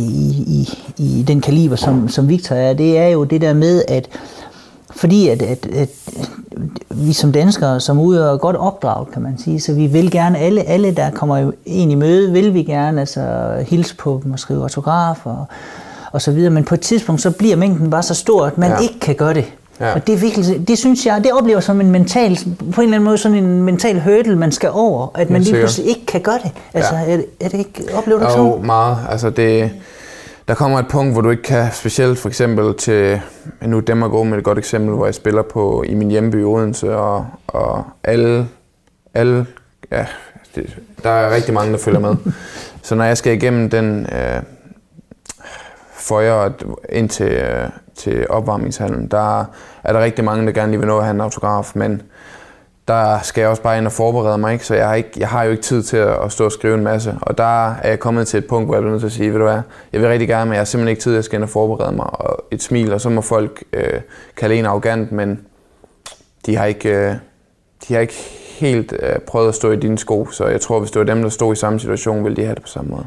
[0.46, 4.09] i, i den kaliber, som, som Victor er, det er jo det der med, at
[4.96, 5.88] fordi at, at, at
[6.90, 10.38] vi som danskere, som udøvere, er godt opdraget, kan man sige, så vi vil gerne,
[10.38, 14.38] alle, alle der kommer ind i møde, vil vi gerne altså, hilse på dem og
[14.38, 15.46] skrive autograf og,
[16.12, 18.70] og så videre, men på et tidspunkt, så bliver mængden bare så stor, at man
[18.70, 18.78] ja.
[18.78, 19.44] ikke kan gøre det.
[19.80, 19.94] Ja.
[19.94, 22.96] Og det, er virkelig, det synes jeg, det oplever som en mental, på en eller
[22.96, 26.20] anden måde sådan en mental hurdle, man skal over, at man lige pludselig ikke kan
[26.20, 26.52] gøre det.
[26.74, 27.12] Altså, ja.
[27.12, 28.46] er, det, er det ikke, oplever du jo, sådan?
[28.46, 28.98] Jo, meget.
[29.11, 29.70] Altså, det,
[30.48, 33.20] der kommer et punkt, hvor du ikke kan, specielt for eksempel til,
[33.61, 36.96] nu dem gå med et godt eksempel, hvor jeg spiller på i min hjemby Odense,
[36.96, 38.48] og, og alle,
[39.14, 39.46] alle
[39.92, 40.06] ja,
[40.54, 42.16] det, der er rigtig mange, der følger med.
[42.82, 44.42] Så når jeg skal igennem den øh,
[46.03, 46.51] føjer
[46.88, 49.41] ind til, øh, til opvarmningshallen, der
[49.85, 52.03] er der rigtig mange, der gerne lige vil nå at have en autograf, men
[52.88, 54.67] der skal jeg også bare ind og forberede mig, ikke?
[54.67, 56.85] så jeg har, ikke, jeg har jo ikke tid til at, stå og skrive en
[56.85, 57.19] masse.
[57.23, 59.33] Og der er jeg kommet til et punkt, hvor jeg bliver nødt til at sige,
[59.33, 59.61] ved du hvad,
[59.93, 61.97] jeg vil rigtig gerne, men jeg har simpelthen ikke tid, jeg skal ind og forberede
[61.97, 62.21] mig.
[62.21, 64.01] Og et smil, og så må folk øh,
[64.37, 65.41] kalde en arrogant, men
[66.47, 67.15] de har ikke, øh,
[67.88, 68.15] de har ikke
[68.61, 71.23] helt øh, prøvet at stå i dine sko, så jeg tror, hvis det var dem,
[71.23, 73.07] der stod i samme situation, ville de have det på samme måde.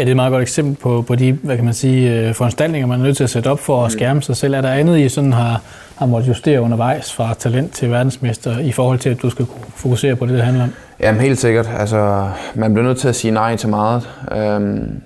[0.00, 2.34] Ja, det er et meget godt eksempel på, på de hvad kan man sige, øh,
[2.34, 3.90] foranstaltninger, man er nødt til at sætte op for at mm.
[3.90, 4.54] skærme sig selv.
[4.54, 5.62] Er der andet, I sådan har,
[5.96, 9.64] har måttet justere undervejs fra talent til verdensmester i forhold til, at du skal kunne
[9.74, 10.72] fokusere på det, det handler om?
[11.00, 11.70] Jamen helt sikkert.
[11.78, 14.08] Altså, man bliver nødt til at sige nej til meget.
[14.36, 15.00] Øhm,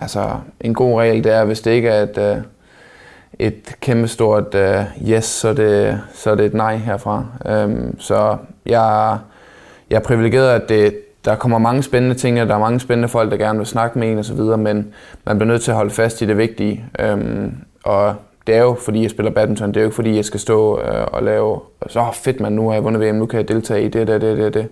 [0.00, 0.28] altså,
[0.60, 2.36] en god regel, det er, hvis det ikke er et, øh,
[3.38, 7.24] et kæmpestort uh, yes, så er, det, så er det et nej herfra.
[7.46, 9.18] Øhm, så jeg,
[9.90, 10.94] jeg er privilegeret, at det,
[11.26, 13.98] der kommer mange spændende ting, og der er mange spændende folk, der gerne vil snakke
[13.98, 16.84] med en osv., men man bliver nødt til at holde fast i det vigtige.
[16.98, 18.14] Øhm, og
[18.46, 20.80] det er jo, fordi jeg spiller badminton, det er jo ikke, fordi jeg skal stå
[20.80, 23.38] øh, og lave, altså, så oh, fedt man, nu har jeg vundet VM, nu kan
[23.38, 24.68] jeg deltage i det, det, det, det, det.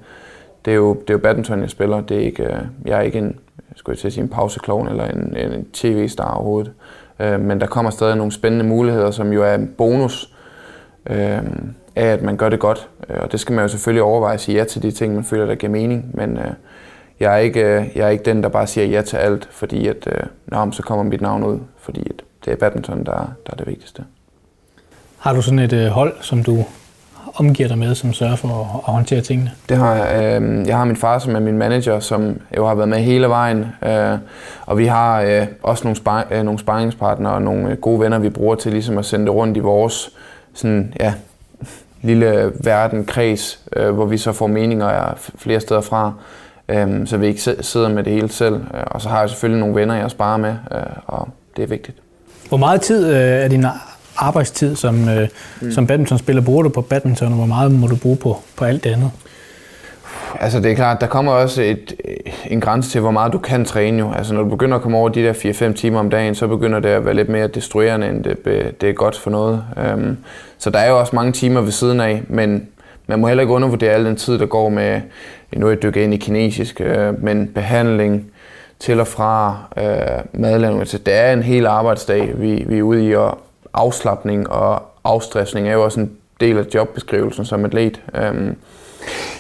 [0.65, 2.01] Det er jo, det er jo badminton, jeg spiller.
[2.01, 3.39] Det er ikke, øh, jeg er ikke en,
[3.77, 6.73] skulle jeg til at sige, en pauseklovn eller en, en tv-star overhovedet.
[7.21, 10.35] Øh, men der kommer stadig nogle spændende muligheder, som jo er en bonus
[11.11, 11.39] øh,
[11.97, 12.89] af, at man gør det godt.
[13.11, 15.25] Øh, og det skal man jo selvfølgelig overveje at sige ja til de ting, man
[15.25, 16.11] føler, der giver mening.
[16.15, 16.51] Men øh,
[17.21, 19.89] jeg er, ikke, øh, jeg er ikke den, der bare siger ja til alt, fordi
[19.89, 23.13] at, øh, nå, så kommer mit navn ud, fordi at det er badminton, der,
[23.47, 24.05] der er det vigtigste.
[25.19, 26.65] Har du sådan et øh, hold, som du
[27.35, 29.51] omgiver dig med, som sørger for at, at håndtere tingene?
[29.69, 30.43] Det har jeg.
[30.43, 33.29] Øh, jeg har min far, som er min manager, som jo har været med hele
[33.29, 33.67] vejen.
[33.87, 34.19] Øh,
[34.67, 38.19] og vi har øh, også nogle, spar- øh, nogle sparringspartnere og nogle øh, gode venner,
[38.19, 40.11] vi bruger til ligesom at sende det rundt i vores
[40.55, 41.15] sådan, ja,
[42.05, 46.13] lille verden, kreds, øh, hvor vi så får meninger flere steder fra.
[46.69, 48.55] Øh, så vi ikke sidder med det hele selv.
[48.55, 51.67] Øh, og så har jeg selvfølgelig nogle venner, jeg sparer med, øh, og det er
[51.67, 51.97] vigtigt.
[52.49, 53.67] Hvor meget tid øh, er din
[54.17, 55.29] arbejdstid som, øh,
[55.61, 55.73] mm.
[55.73, 58.85] som badmintonspiller bruger du på badminton, og hvor meget må du bruge på, på alt
[58.85, 59.11] det andet?
[60.41, 61.95] Altså det er klart, der kommer også et,
[62.51, 64.13] en grænse til, hvor meget du kan træne jo.
[64.13, 66.81] Altså når du begynder at komme over de der 4-5 timer om dagen, så begynder
[66.81, 69.65] det at være lidt mere destruerende, end det, øh, det er godt for noget.
[69.79, 70.17] Øhm,
[70.59, 72.69] så der er jo også mange timer ved siden af, men
[73.07, 75.83] man må heller ikke undervurdere al den tid, der går med, øh, nu er jeg
[75.83, 78.31] dykket ind i kinesisk, øh, men behandling
[78.79, 80.89] til og fra øh, madlavning.
[80.89, 83.39] Så det er en hel arbejdsdag, vi, vi er ude i, og
[83.75, 88.01] afslappning og afstressning er jo også en del af jobbeskrivelsen som atlet.
[88.31, 88.57] Um,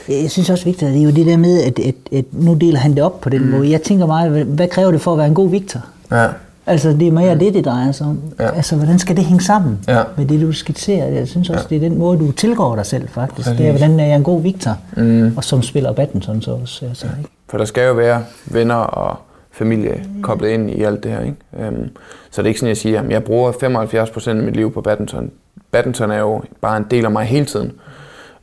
[0.08, 2.78] jeg synes også, Victor, det er jo det der med, at, at, at nu deler
[2.78, 3.50] han det op på den mm.
[3.50, 3.70] måde.
[3.70, 5.80] Jeg tænker meget, hvad kræver det for at være en god Victor?
[6.10, 6.26] Ja.
[6.66, 7.34] Altså, det er mere ja.
[7.34, 8.20] det, det drejer sig om.
[8.38, 8.50] Ja.
[8.50, 10.02] Altså, hvordan skal det hænge sammen ja.
[10.16, 11.06] med det, du skitserer?
[11.06, 11.76] Jeg synes også, ja.
[11.76, 13.48] det er den måde, du tilgår dig selv, faktisk.
[13.48, 13.58] Præcis.
[13.58, 15.36] Det er, hvordan er jeg en god Victor, mm.
[15.36, 16.86] og som spiller badminton så også.
[16.86, 17.30] Altså, ikke?
[17.48, 19.16] For der skal jo være venner og
[19.52, 21.20] familie koblet ind i alt det her.
[21.20, 21.36] Ikke?
[21.68, 21.88] Um,
[22.30, 24.80] så det er ikke sådan, jeg siger, at jeg bruger 75% af mit liv på
[24.80, 25.30] badminton.
[25.70, 27.72] Badminton er jo bare en del af mig hele tiden.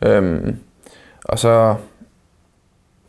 [0.05, 0.55] Um,
[1.31, 1.75] og så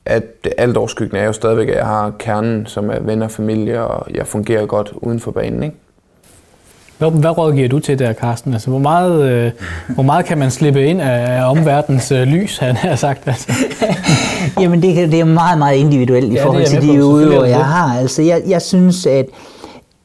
[0.06, 3.30] at det alt overskyggende er jo stadigvæk, at jeg har kernen, som er venner og
[3.30, 5.62] familie, og jeg fungerer godt uden for banen.
[5.62, 5.76] Ikke?
[6.98, 8.52] Hvad, hvad rådgiver du til der, Carsten?
[8.52, 9.52] Altså, hvor, meget, øh,
[9.88, 13.28] hvor meget kan man slippe ind af omverdens øh, lys, han har sagt?
[13.28, 13.52] Altså?
[14.60, 17.98] Jamen, det, det er meget, meget individuelt i ja, forhold til de udøvere, jeg har.
[17.98, 19.26] Altså, jeg, jeg synes, at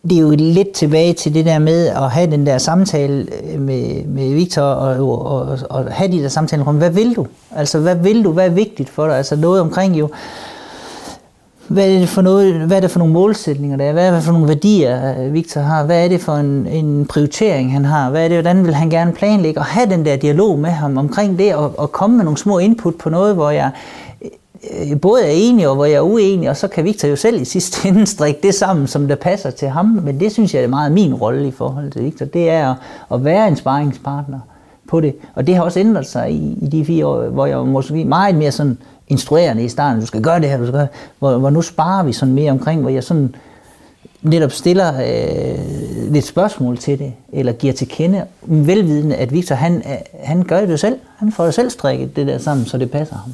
[0.04, 3.62] det er jo lidt tilbage til det der med at have den der samtale øh,
[3.62, 7.28] med, med Victor og, og, og have de der samtaler om, hvad vil du?
[7.56, 8.32] Altså, hvad vil du?
[8.32, 9.18] Hvad er vigtigt for dig?
[9.18, 10.10] Altså noget omkring jo,
[11.68, 13.94] hvad er det for, noget, hvad er det for nogle målsætninger der er?
[13.94, 15.84] Hvad er det for nogle værdier, øh, Victor har?
[15.84, 18.10] Hvad er det for en, en prioritering, han har?
[18.10, 19.60] Hvad er det, hvordan vil han gerne planlægge?
[19.60, 22.60] Og have den der dialog med ham omkring det, og, og komme med nogle små
[22.60, 23.72] input på noget, hvor jeg
[24.72, 27.42] Øh, både er enig og hvor jeg er uenig, og så kan Victor jo selv
[27.42, 29.86] i sidste ende strikke det sammen, som der passer til ham.
[29.86, 32.26] Men det synes jeg er meget min rolle i forhold til Victor.
[32.26, 32.76] Det er at,
[33.14, 34.40] at være en sparringspartner
[34.88, 35.16] på det.
[35.36, 38.36] Og det har også ændret sig i, i de fire år, hvor jeg måske meget
[38.36, 40.02] mere sådan instruerende i starten.
[40.02, 40.88] Du skal gøre det her, du skal gøre
[41.20, 43.36] hvor, hvor nu sparer vi sådan mere omkring, hvor jeg sådan
[44.22, 49.76] netop stiller øh, lidt spørgsmål til det, eller giver til kende, velvidende, at Victor, han,
[49.76, 51.00] øh, han gør det jo selv.
[51.18, 53.34] Han får jo selv strikket det der sammen, så det passer ham.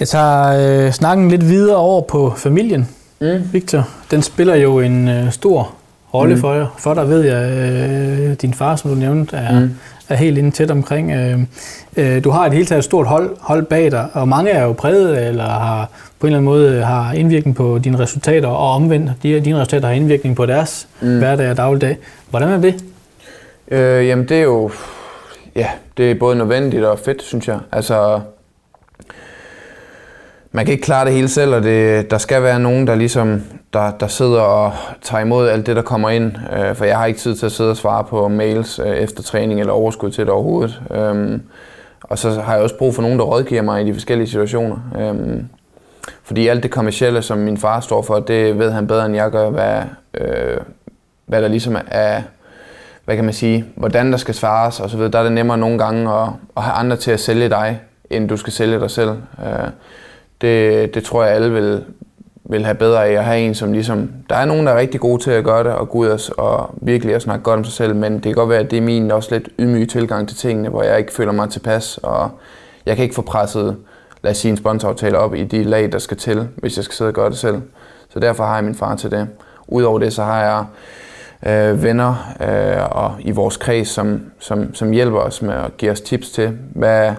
[0.00, 2.88] Jeg tager øh, snakken lidt videre over på familien,
[3.20, 3.52] mm.
[3.52, 3.88] Victor.
[4.10, 5.72] Den spiller jo en øh, stor
[6.14, 6.40] rolle mm.
[6.40, 6.66] for jer.
[6.78, 9.70] For dig ved jeg, øh, din far, som du nævnte, er, mm.
[10.08, 11.12] er helt inde tæt omkring.
[11.12, 11.38] Øh,
[11.96, 14.72] øh, du har et helt taget stort hold, hold bag dig, og mange er jo
[14.72, 15.88] præget, eller har
[16.20, 19.88] på en eller anden måde har indvirkning på dine resultater, og omvendt, de, dine resultater
[19.88, 21.18] har indvirkning på deres mm.
[21.18, 21.98] hverdag og dagligdag.
[22.30, 22.84] Hvordan er det?
[23.68, 24.70] Øh, jamen det er jo,
[25.56, 27.58] ja, det er både nødvendigt og fedt, synes jeg.
[27.72, 28.20] Altså,
[30.54, 33.42] man kan ikke klare det hele selv, og det, der skal være nogen, der ligesom
[33.72, 36.32] der, der sidder og tager imod alt det, der kommer ind.
[36.52, 39.22] Øh, for jeg har ikke tid til at sidde og svare på mails øh, efter
[39.22, 40.82] træning eller overskud til det overhovedet.
[40.90, 41.40] Øh,
[42.02, 44.76] og så har jeg også brug for nogen, der rådgiver mig i de forskellige situationer.
[44.98, 45.42] Øh,
[46.22, 49.30] fordi alt det kommercielle, som min far står for, det ved han bedre, end jeg
[49.30, 49.82] gør, hvad,
[50.14, 50.56] øh,
[51.26, 52.22] hvad der ligesom er,
[53.04, 55.00] hvad kan man sige, hvordan der skal svares osv.
[55.00, 58.28] Der er det nemmere nogle gange at, at have andre til at sælge dig, end
[58.28, 59.10] du skal sælge dig selv.
[59.10, 59.68] Øh,
[60.44, 61.84] det, det tror jeg alle vil,
[62.44, 64.10] vil have bedre af at have en, som ligesom...
[64.30, 66.20] Der er nogen, der er rigtig gode til at gøre det, og gå ud og,
[66.38, 68.76] og virkelig at snakke godt om sig selv, men det kan godt være, at det
[68.76, 72.30] er min også lidt ydmyge tilgang til tingene, hvor jeg ikke føler mig tilpas, og
[72.86, 73.76] jeg kan ikke få presset,
[74.22, 76.94] lad os sige, en sponsoraftale op i de lag, der skal til, hvis jeg skal
[76.94, 77.62] sidde og gøre det selv.
[78.08, 79.28] Så derfor har jeg min far til det.
[79.68, 80.64] Udover det, så har jeg
[81.46, 85.90] øh, venner øh, og i vores kreds, som, som, som hjælper os med at give
[85.90, 87.12] os tips til, hvad,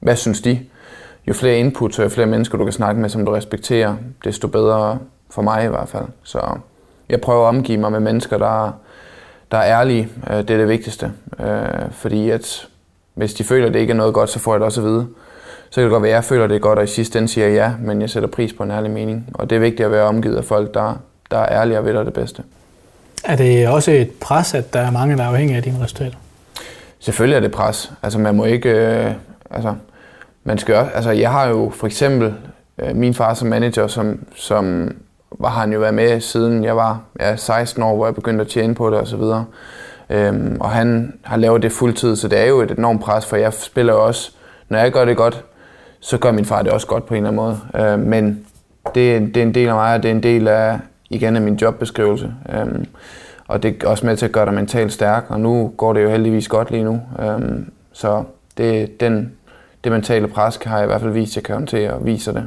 [0.00, 0.58] hvad synes de?
[1.28, 4.48] Jo flere inputs og jo flere mennesker, du kan snakke med, som du respekterer, desto
[4.48, 4.98] bedre
[5.30, 6.04] for mig i hvert fald.
[6.22, 6.40] Så
[7.08, 8.72] jeg prøver at omgive mig med mennesker, der,
[9.50, 10.08] der er ærlige.
[10.30, 11.12] Øh, det er det vigtigste.
[11.40, 12.68] Øh, fordi at
[13.14, 14.86] hvis de føler, at det ikke er noget godt, så får jeg det også at
[14.86, 15.06] vide.
[15.70, 17.18] Så kan det godt være, at jeg føler, at det er godt, og i sidste
[17.18, 19.30] ende siger ja, men jeg sætter pris på en ærlig mening.
[19.34, 20.94] Og det er vigtigt at være omgivet af folk, der,
[21.30, 22.42] der er ærlige og ved det bedste.
[23.24, 26.16] Er det også et pres, at der er mange, der er afhængige af dine resultater?
[26.98, 27.92] Selvfølgelig er det pres.
[28.02, 28.70] Altså man må ikke...
[28.70, 29.12] Øh,
[29.50, 29.74] altså,
[30.50, 32.34] man skal også, altså jeg har jo for eksempel
[32.78, 34.94] øh, min far som manager, som, som
[35.38, 38.48] var han jo været med siden jeg var ja, 16 år, hvor jeg begyndte at
[38.48, 39.44] tjene på det og så videre.
[40.10, 43.36] Øhm, og han har lavet det fuldtid, så det er jo et enormt pres, for
[43.36, 44.32] jeg spiller jo også,
[44.68, 45.44] når jeg gør det godt,
[46.00, 47.86] så gør min far det også godt på en eller anden måde.
[47.86, 48.46] Øh, men
[48.94, 50.78] det, det er en del af mig, og det er en del af,
[51.10, 52.34] igen af min jobbeskrivelse.
[52.54, 52.86] Øhm,
[53.48, 56.02] og det er også med til at gøre dig mentalt stærk, og nu går det
[56.02, 57.00] jo heldigvis godt lige nu.
[57.18, 58.24] Øhm, så
[58.58, 59.32] det, den,
[59.84, 62.32] det mentale pres har jeg i hvert fald vist, at jeg kan håndtere, og viser
[62.32, 62.42] det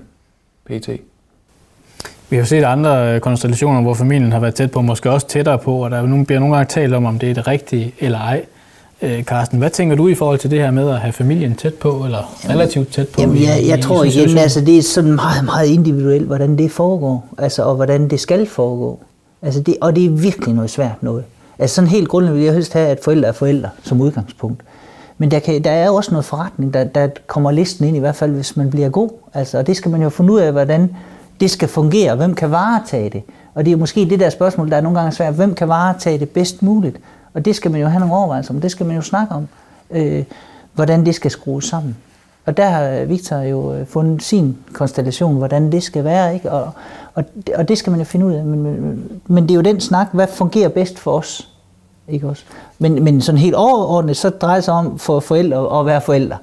[0.65, 0.89] pt.
[2.29, 5.83] Vi har set andre konstellationer, hvor familien har været tæt på, måske også tættere på,
[5.83, 8.45] og der bliver nogle gange talt om, om det er det rigtige eller ej.
[9.21, 12.01] Carsten, hvad tænker du i forhold til det her med at have familien tæt på,
[12.05, 13.21] eller relativt tæt på?
[13.21, 16.71] Jamen, jeg, jeg i, tror igen, altså det er sådan meget, meget individuelt, hvordan det
[16.71, 18.99] foregår, altså, og hvordan det skal foregå.
[19.41, 21.23] Altså det, og det er virkelig noget svært noget.
[21.59, 24.61] Altså sådan helt grundlæggende vil jeg helst have, at forældre er forældre som udgangspunkt.
[25.17, 28.15] Men der, kan, der er også noget forretning, der, der kommer listen ind, i hvert
[28.15, 29.09] fald hvis man bliver god.
[29.33, 30.95] Altså, og det skal man jo finde ud af, hvordan
[31.39, 32.15] det skal fungere.
[32.15, 33.23] Hvem kan varetage det?
[33.55, 35.33] Og det er måske det der spørgsmål, der er nogle gange svært.
[35.33, 36.97] Hvem kan varetage det bedst muligt?
[37.33, 38.61] Og det skal man jo have nogle overvejelser om.
[38.61, 39.47] Det skal man jo snakke om,
[39.91, 40.23] øh,
[40.73, 41.97] hvordan det skal skrues sammen.
[42.45, 46.33] Og der har Victor jo øh, fundet sin konstellation, hvordan det skal være.
[46.33, 46.51] Ikke?
[46.51, 46.71] Og,
[47.13, 47.23] og,
[47.55, 48.45] og det skal man jo finde ud af.
[48.45, 51.52] Men, men, men det er jo den snak, hvad fungerer bedst for os?
[52.07, 52.43] Ikke også?
[52.79, 56.37] Men, men sådan helt overordnet, så drejer det sig om for forældre at være forældre.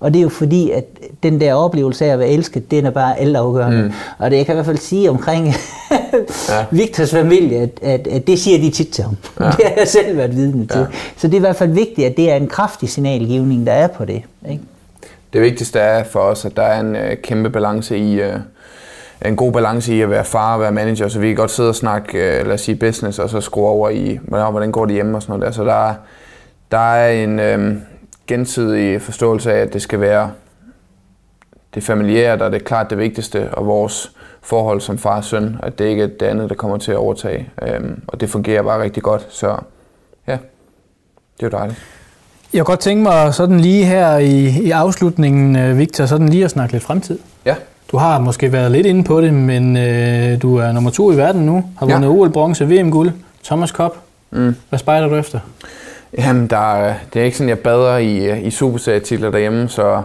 [0.00, 0.84] Og det er jo fordi, at
[1.22, 3.82] den der oplevelse af at være elsket, den er bare altafgørende.
[3.82, 3.92] Mm.
[4.18, 5.54] Og det jeg kan i hvert fald sige omkring
[6.48, 6.64] ja.
[6.78, 9.16] Victors familie, at, at, at det siger de tit til ham.
[9.40, 9.44] Ja.
[9.56, 10.80] Det har jeg selv været vidne til.
[10.80, 10.86] Ja.
[11.16, 13.86] Så det er i hvert fald vigtigt, at det er en kraftig signalgivning, der er
[13.86, 14.22] på det.
[14.50, 14.62] Ikke?
[15.32, 18.34] Det vigtigste er for os, at der er en uh, kæmpe balance i, uh,
[19.28, 21.68] en god balance i at være far og være manager, så vi kan godt sidde
[21.68, 24.94] og snakke, uh, lad os sige, business, og så skrue over i, hvordan går det
[24.94, 25.52] hjemme og sådan noget der.
[25.52, 25.94] Så der,
[26.70, 27.76] der er en, uh,
[28.26, 30.30] gensidig forståelse af, at det skal være
[31.74, 34.12] det familiære, der er det klart det vigtigste, og vores
[34.42, 36.98] forhold som far og søn, at det ikke er det andet, der kommer til at
[36.98, 37.50] overtage.
[37.62, 39.56] Øhm, og det fungerer bare rigtig godt, så
[40.26, 40.32] ja,
[41.36, 41.78] det er jo dejligt.
[42.52, 46.44] Jeg kunne godt tænke mig sådan lige her i, i afslutningen, øh, Victor, sådan lige
[46.44, 47.18] at snakke lidt fremtid.
[47.44, 47.54] Ja.
[47.92, 51.16] Du har måske været lidt inde på det, men øh, du er nummer to i
[51.16, 52.12] verden nu, har vundet ja.
[52.12, 53.10] OL-bronze, VM-guld,
[53.44, 53.96] Thomas Cup.
[54.30, 54.56] Mm.
[54.68, 55.40] Hvad spejder du efter?
[56.18, 60.02] Jamen, der, det er ikke sådan, jeg bader i, i superserietitler derhjemme, så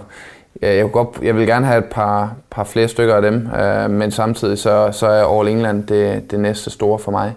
[0.62, 3.90] jeg, jeg, godt, jeg vil gerne have et par, par flere stykker af dem, øh,
[3.90, 7.34] men samtidig så, så er All England det, det næste store for mig.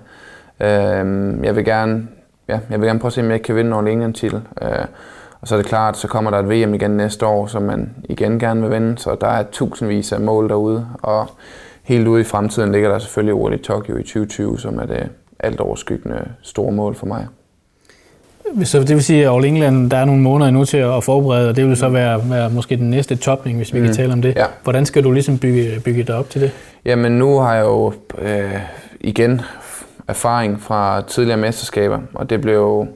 [0.60, 2.08] Øh, jeg vil gerne
[2.50, 4.40] ja, jeg vil gerne prøve at se, om jeg kan vinde en All England titel.
[4.62, 4.68] Øh,
[5.40, 7.90] og så er det klart, så kommer der et VM igen næste år, som man
[8.08, 11.30] igen gerne vil vinde, så der er tusindvis af mål derude, og
[11.82, 15.08] helt ude i fremtiden ligger der selvfølgelig OL i Tokyo i 2020, som er det
[15.38, 17.26] alt overskyggende store mål for mig.
[18.64, 21.48] Så det vil sige, at All England, der er nogle måneder endnu til at forberede,
[21.48, 21.94] og det vil så mm.
[21.94, 23.84] være, være måske den næste topning, hvis vi mm.
[23.84, 24.36] kan tale om det.
[24.36, 24.46] Ja.
[24.62, 26.50] Hvordan skal du ligesom bygge, bygge dig op til det?
[26.84, 28.54] Jamen nu har jeg jo øh,
[29.00, 29.40] igen
[30.08, 32.86] erfaring fra tidligere mesterskaber, og det blev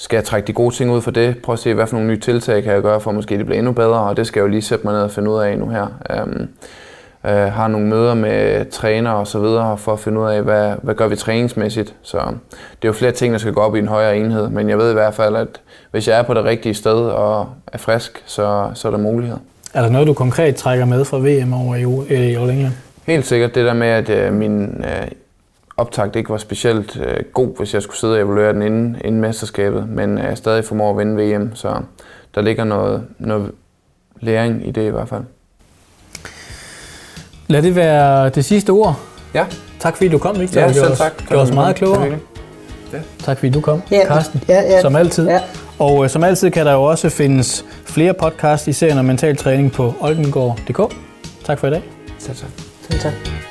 [0.00, 2.08] skal jeg trække de gode ting ud for det, prøve at se, hvad for nogle
[2.08, 4.40] nye tiltag kan jeg gøre, for at måske det bliver endnu bedre, og det skal
[4.40, 5.86] jeg jo lige sætte mig ned og finde ud af nu her.
[6.22, 6.48] Um,
[7.24, 10.74] uh, har nogle møder med træner og så videre for at finde ud af, hvad,
[10.82, 11.94] hvad gør vi træningsmæssigt.
[12.02, 14.68] Så det er jo flere ting, der skal gå op i en højere enhed, men
[14.68, 17.78] jeg ved i hvert fald, at hvis jeg er på det rigtige sted og er
[17.78, 19.38] frisk, så, så er der muligheder.
[19.74, 21.82] Er der noget, du konkret trækker med fra VM over i,
[22.14, 22.72] i All England?
[23.06, 25.08] Helt sikkert det der med, at uh, min uh,
[25.80, 29.20] optakt ikke var specielt uh, god, hvis jeg skulle sidde og evaluere den inden, inden
[29.20, 31.80] mesterskabet, men jeg stadig formår at vinde VM, så
[32.34, 33.52] der ligger noget, noget
[34.20, 35.22] læring i det i hvert fald.
[37.46, 39.00] Lad det være det sidste ord.
[39.34, 39.46] Ja.
[39.78, 40.60] Tak fordi du kom, Victor.
[40.60, 41.18] Ja, selv tak.
[41.18, 42.18] Det var os meget klogere.
[42.92, 42.98] Ja.
[43.18, 44.06] Tak fordi du kom, ja.
[44.06, 44.80] Carsten, ja, ja.
[44.80, 45.28] som altid.
[45.28, 45.40] Ja.
[45.78, 49.36] Og uh, som altid kan der jo også findes flere podcasts i serien om mental
[49.36, 50.96] træning på oldengård.dk.
[51.44, 51.82] Tak for i dag.
[52.18, 52.50] Selv tak.
[52.90, 53.49] Selv tak.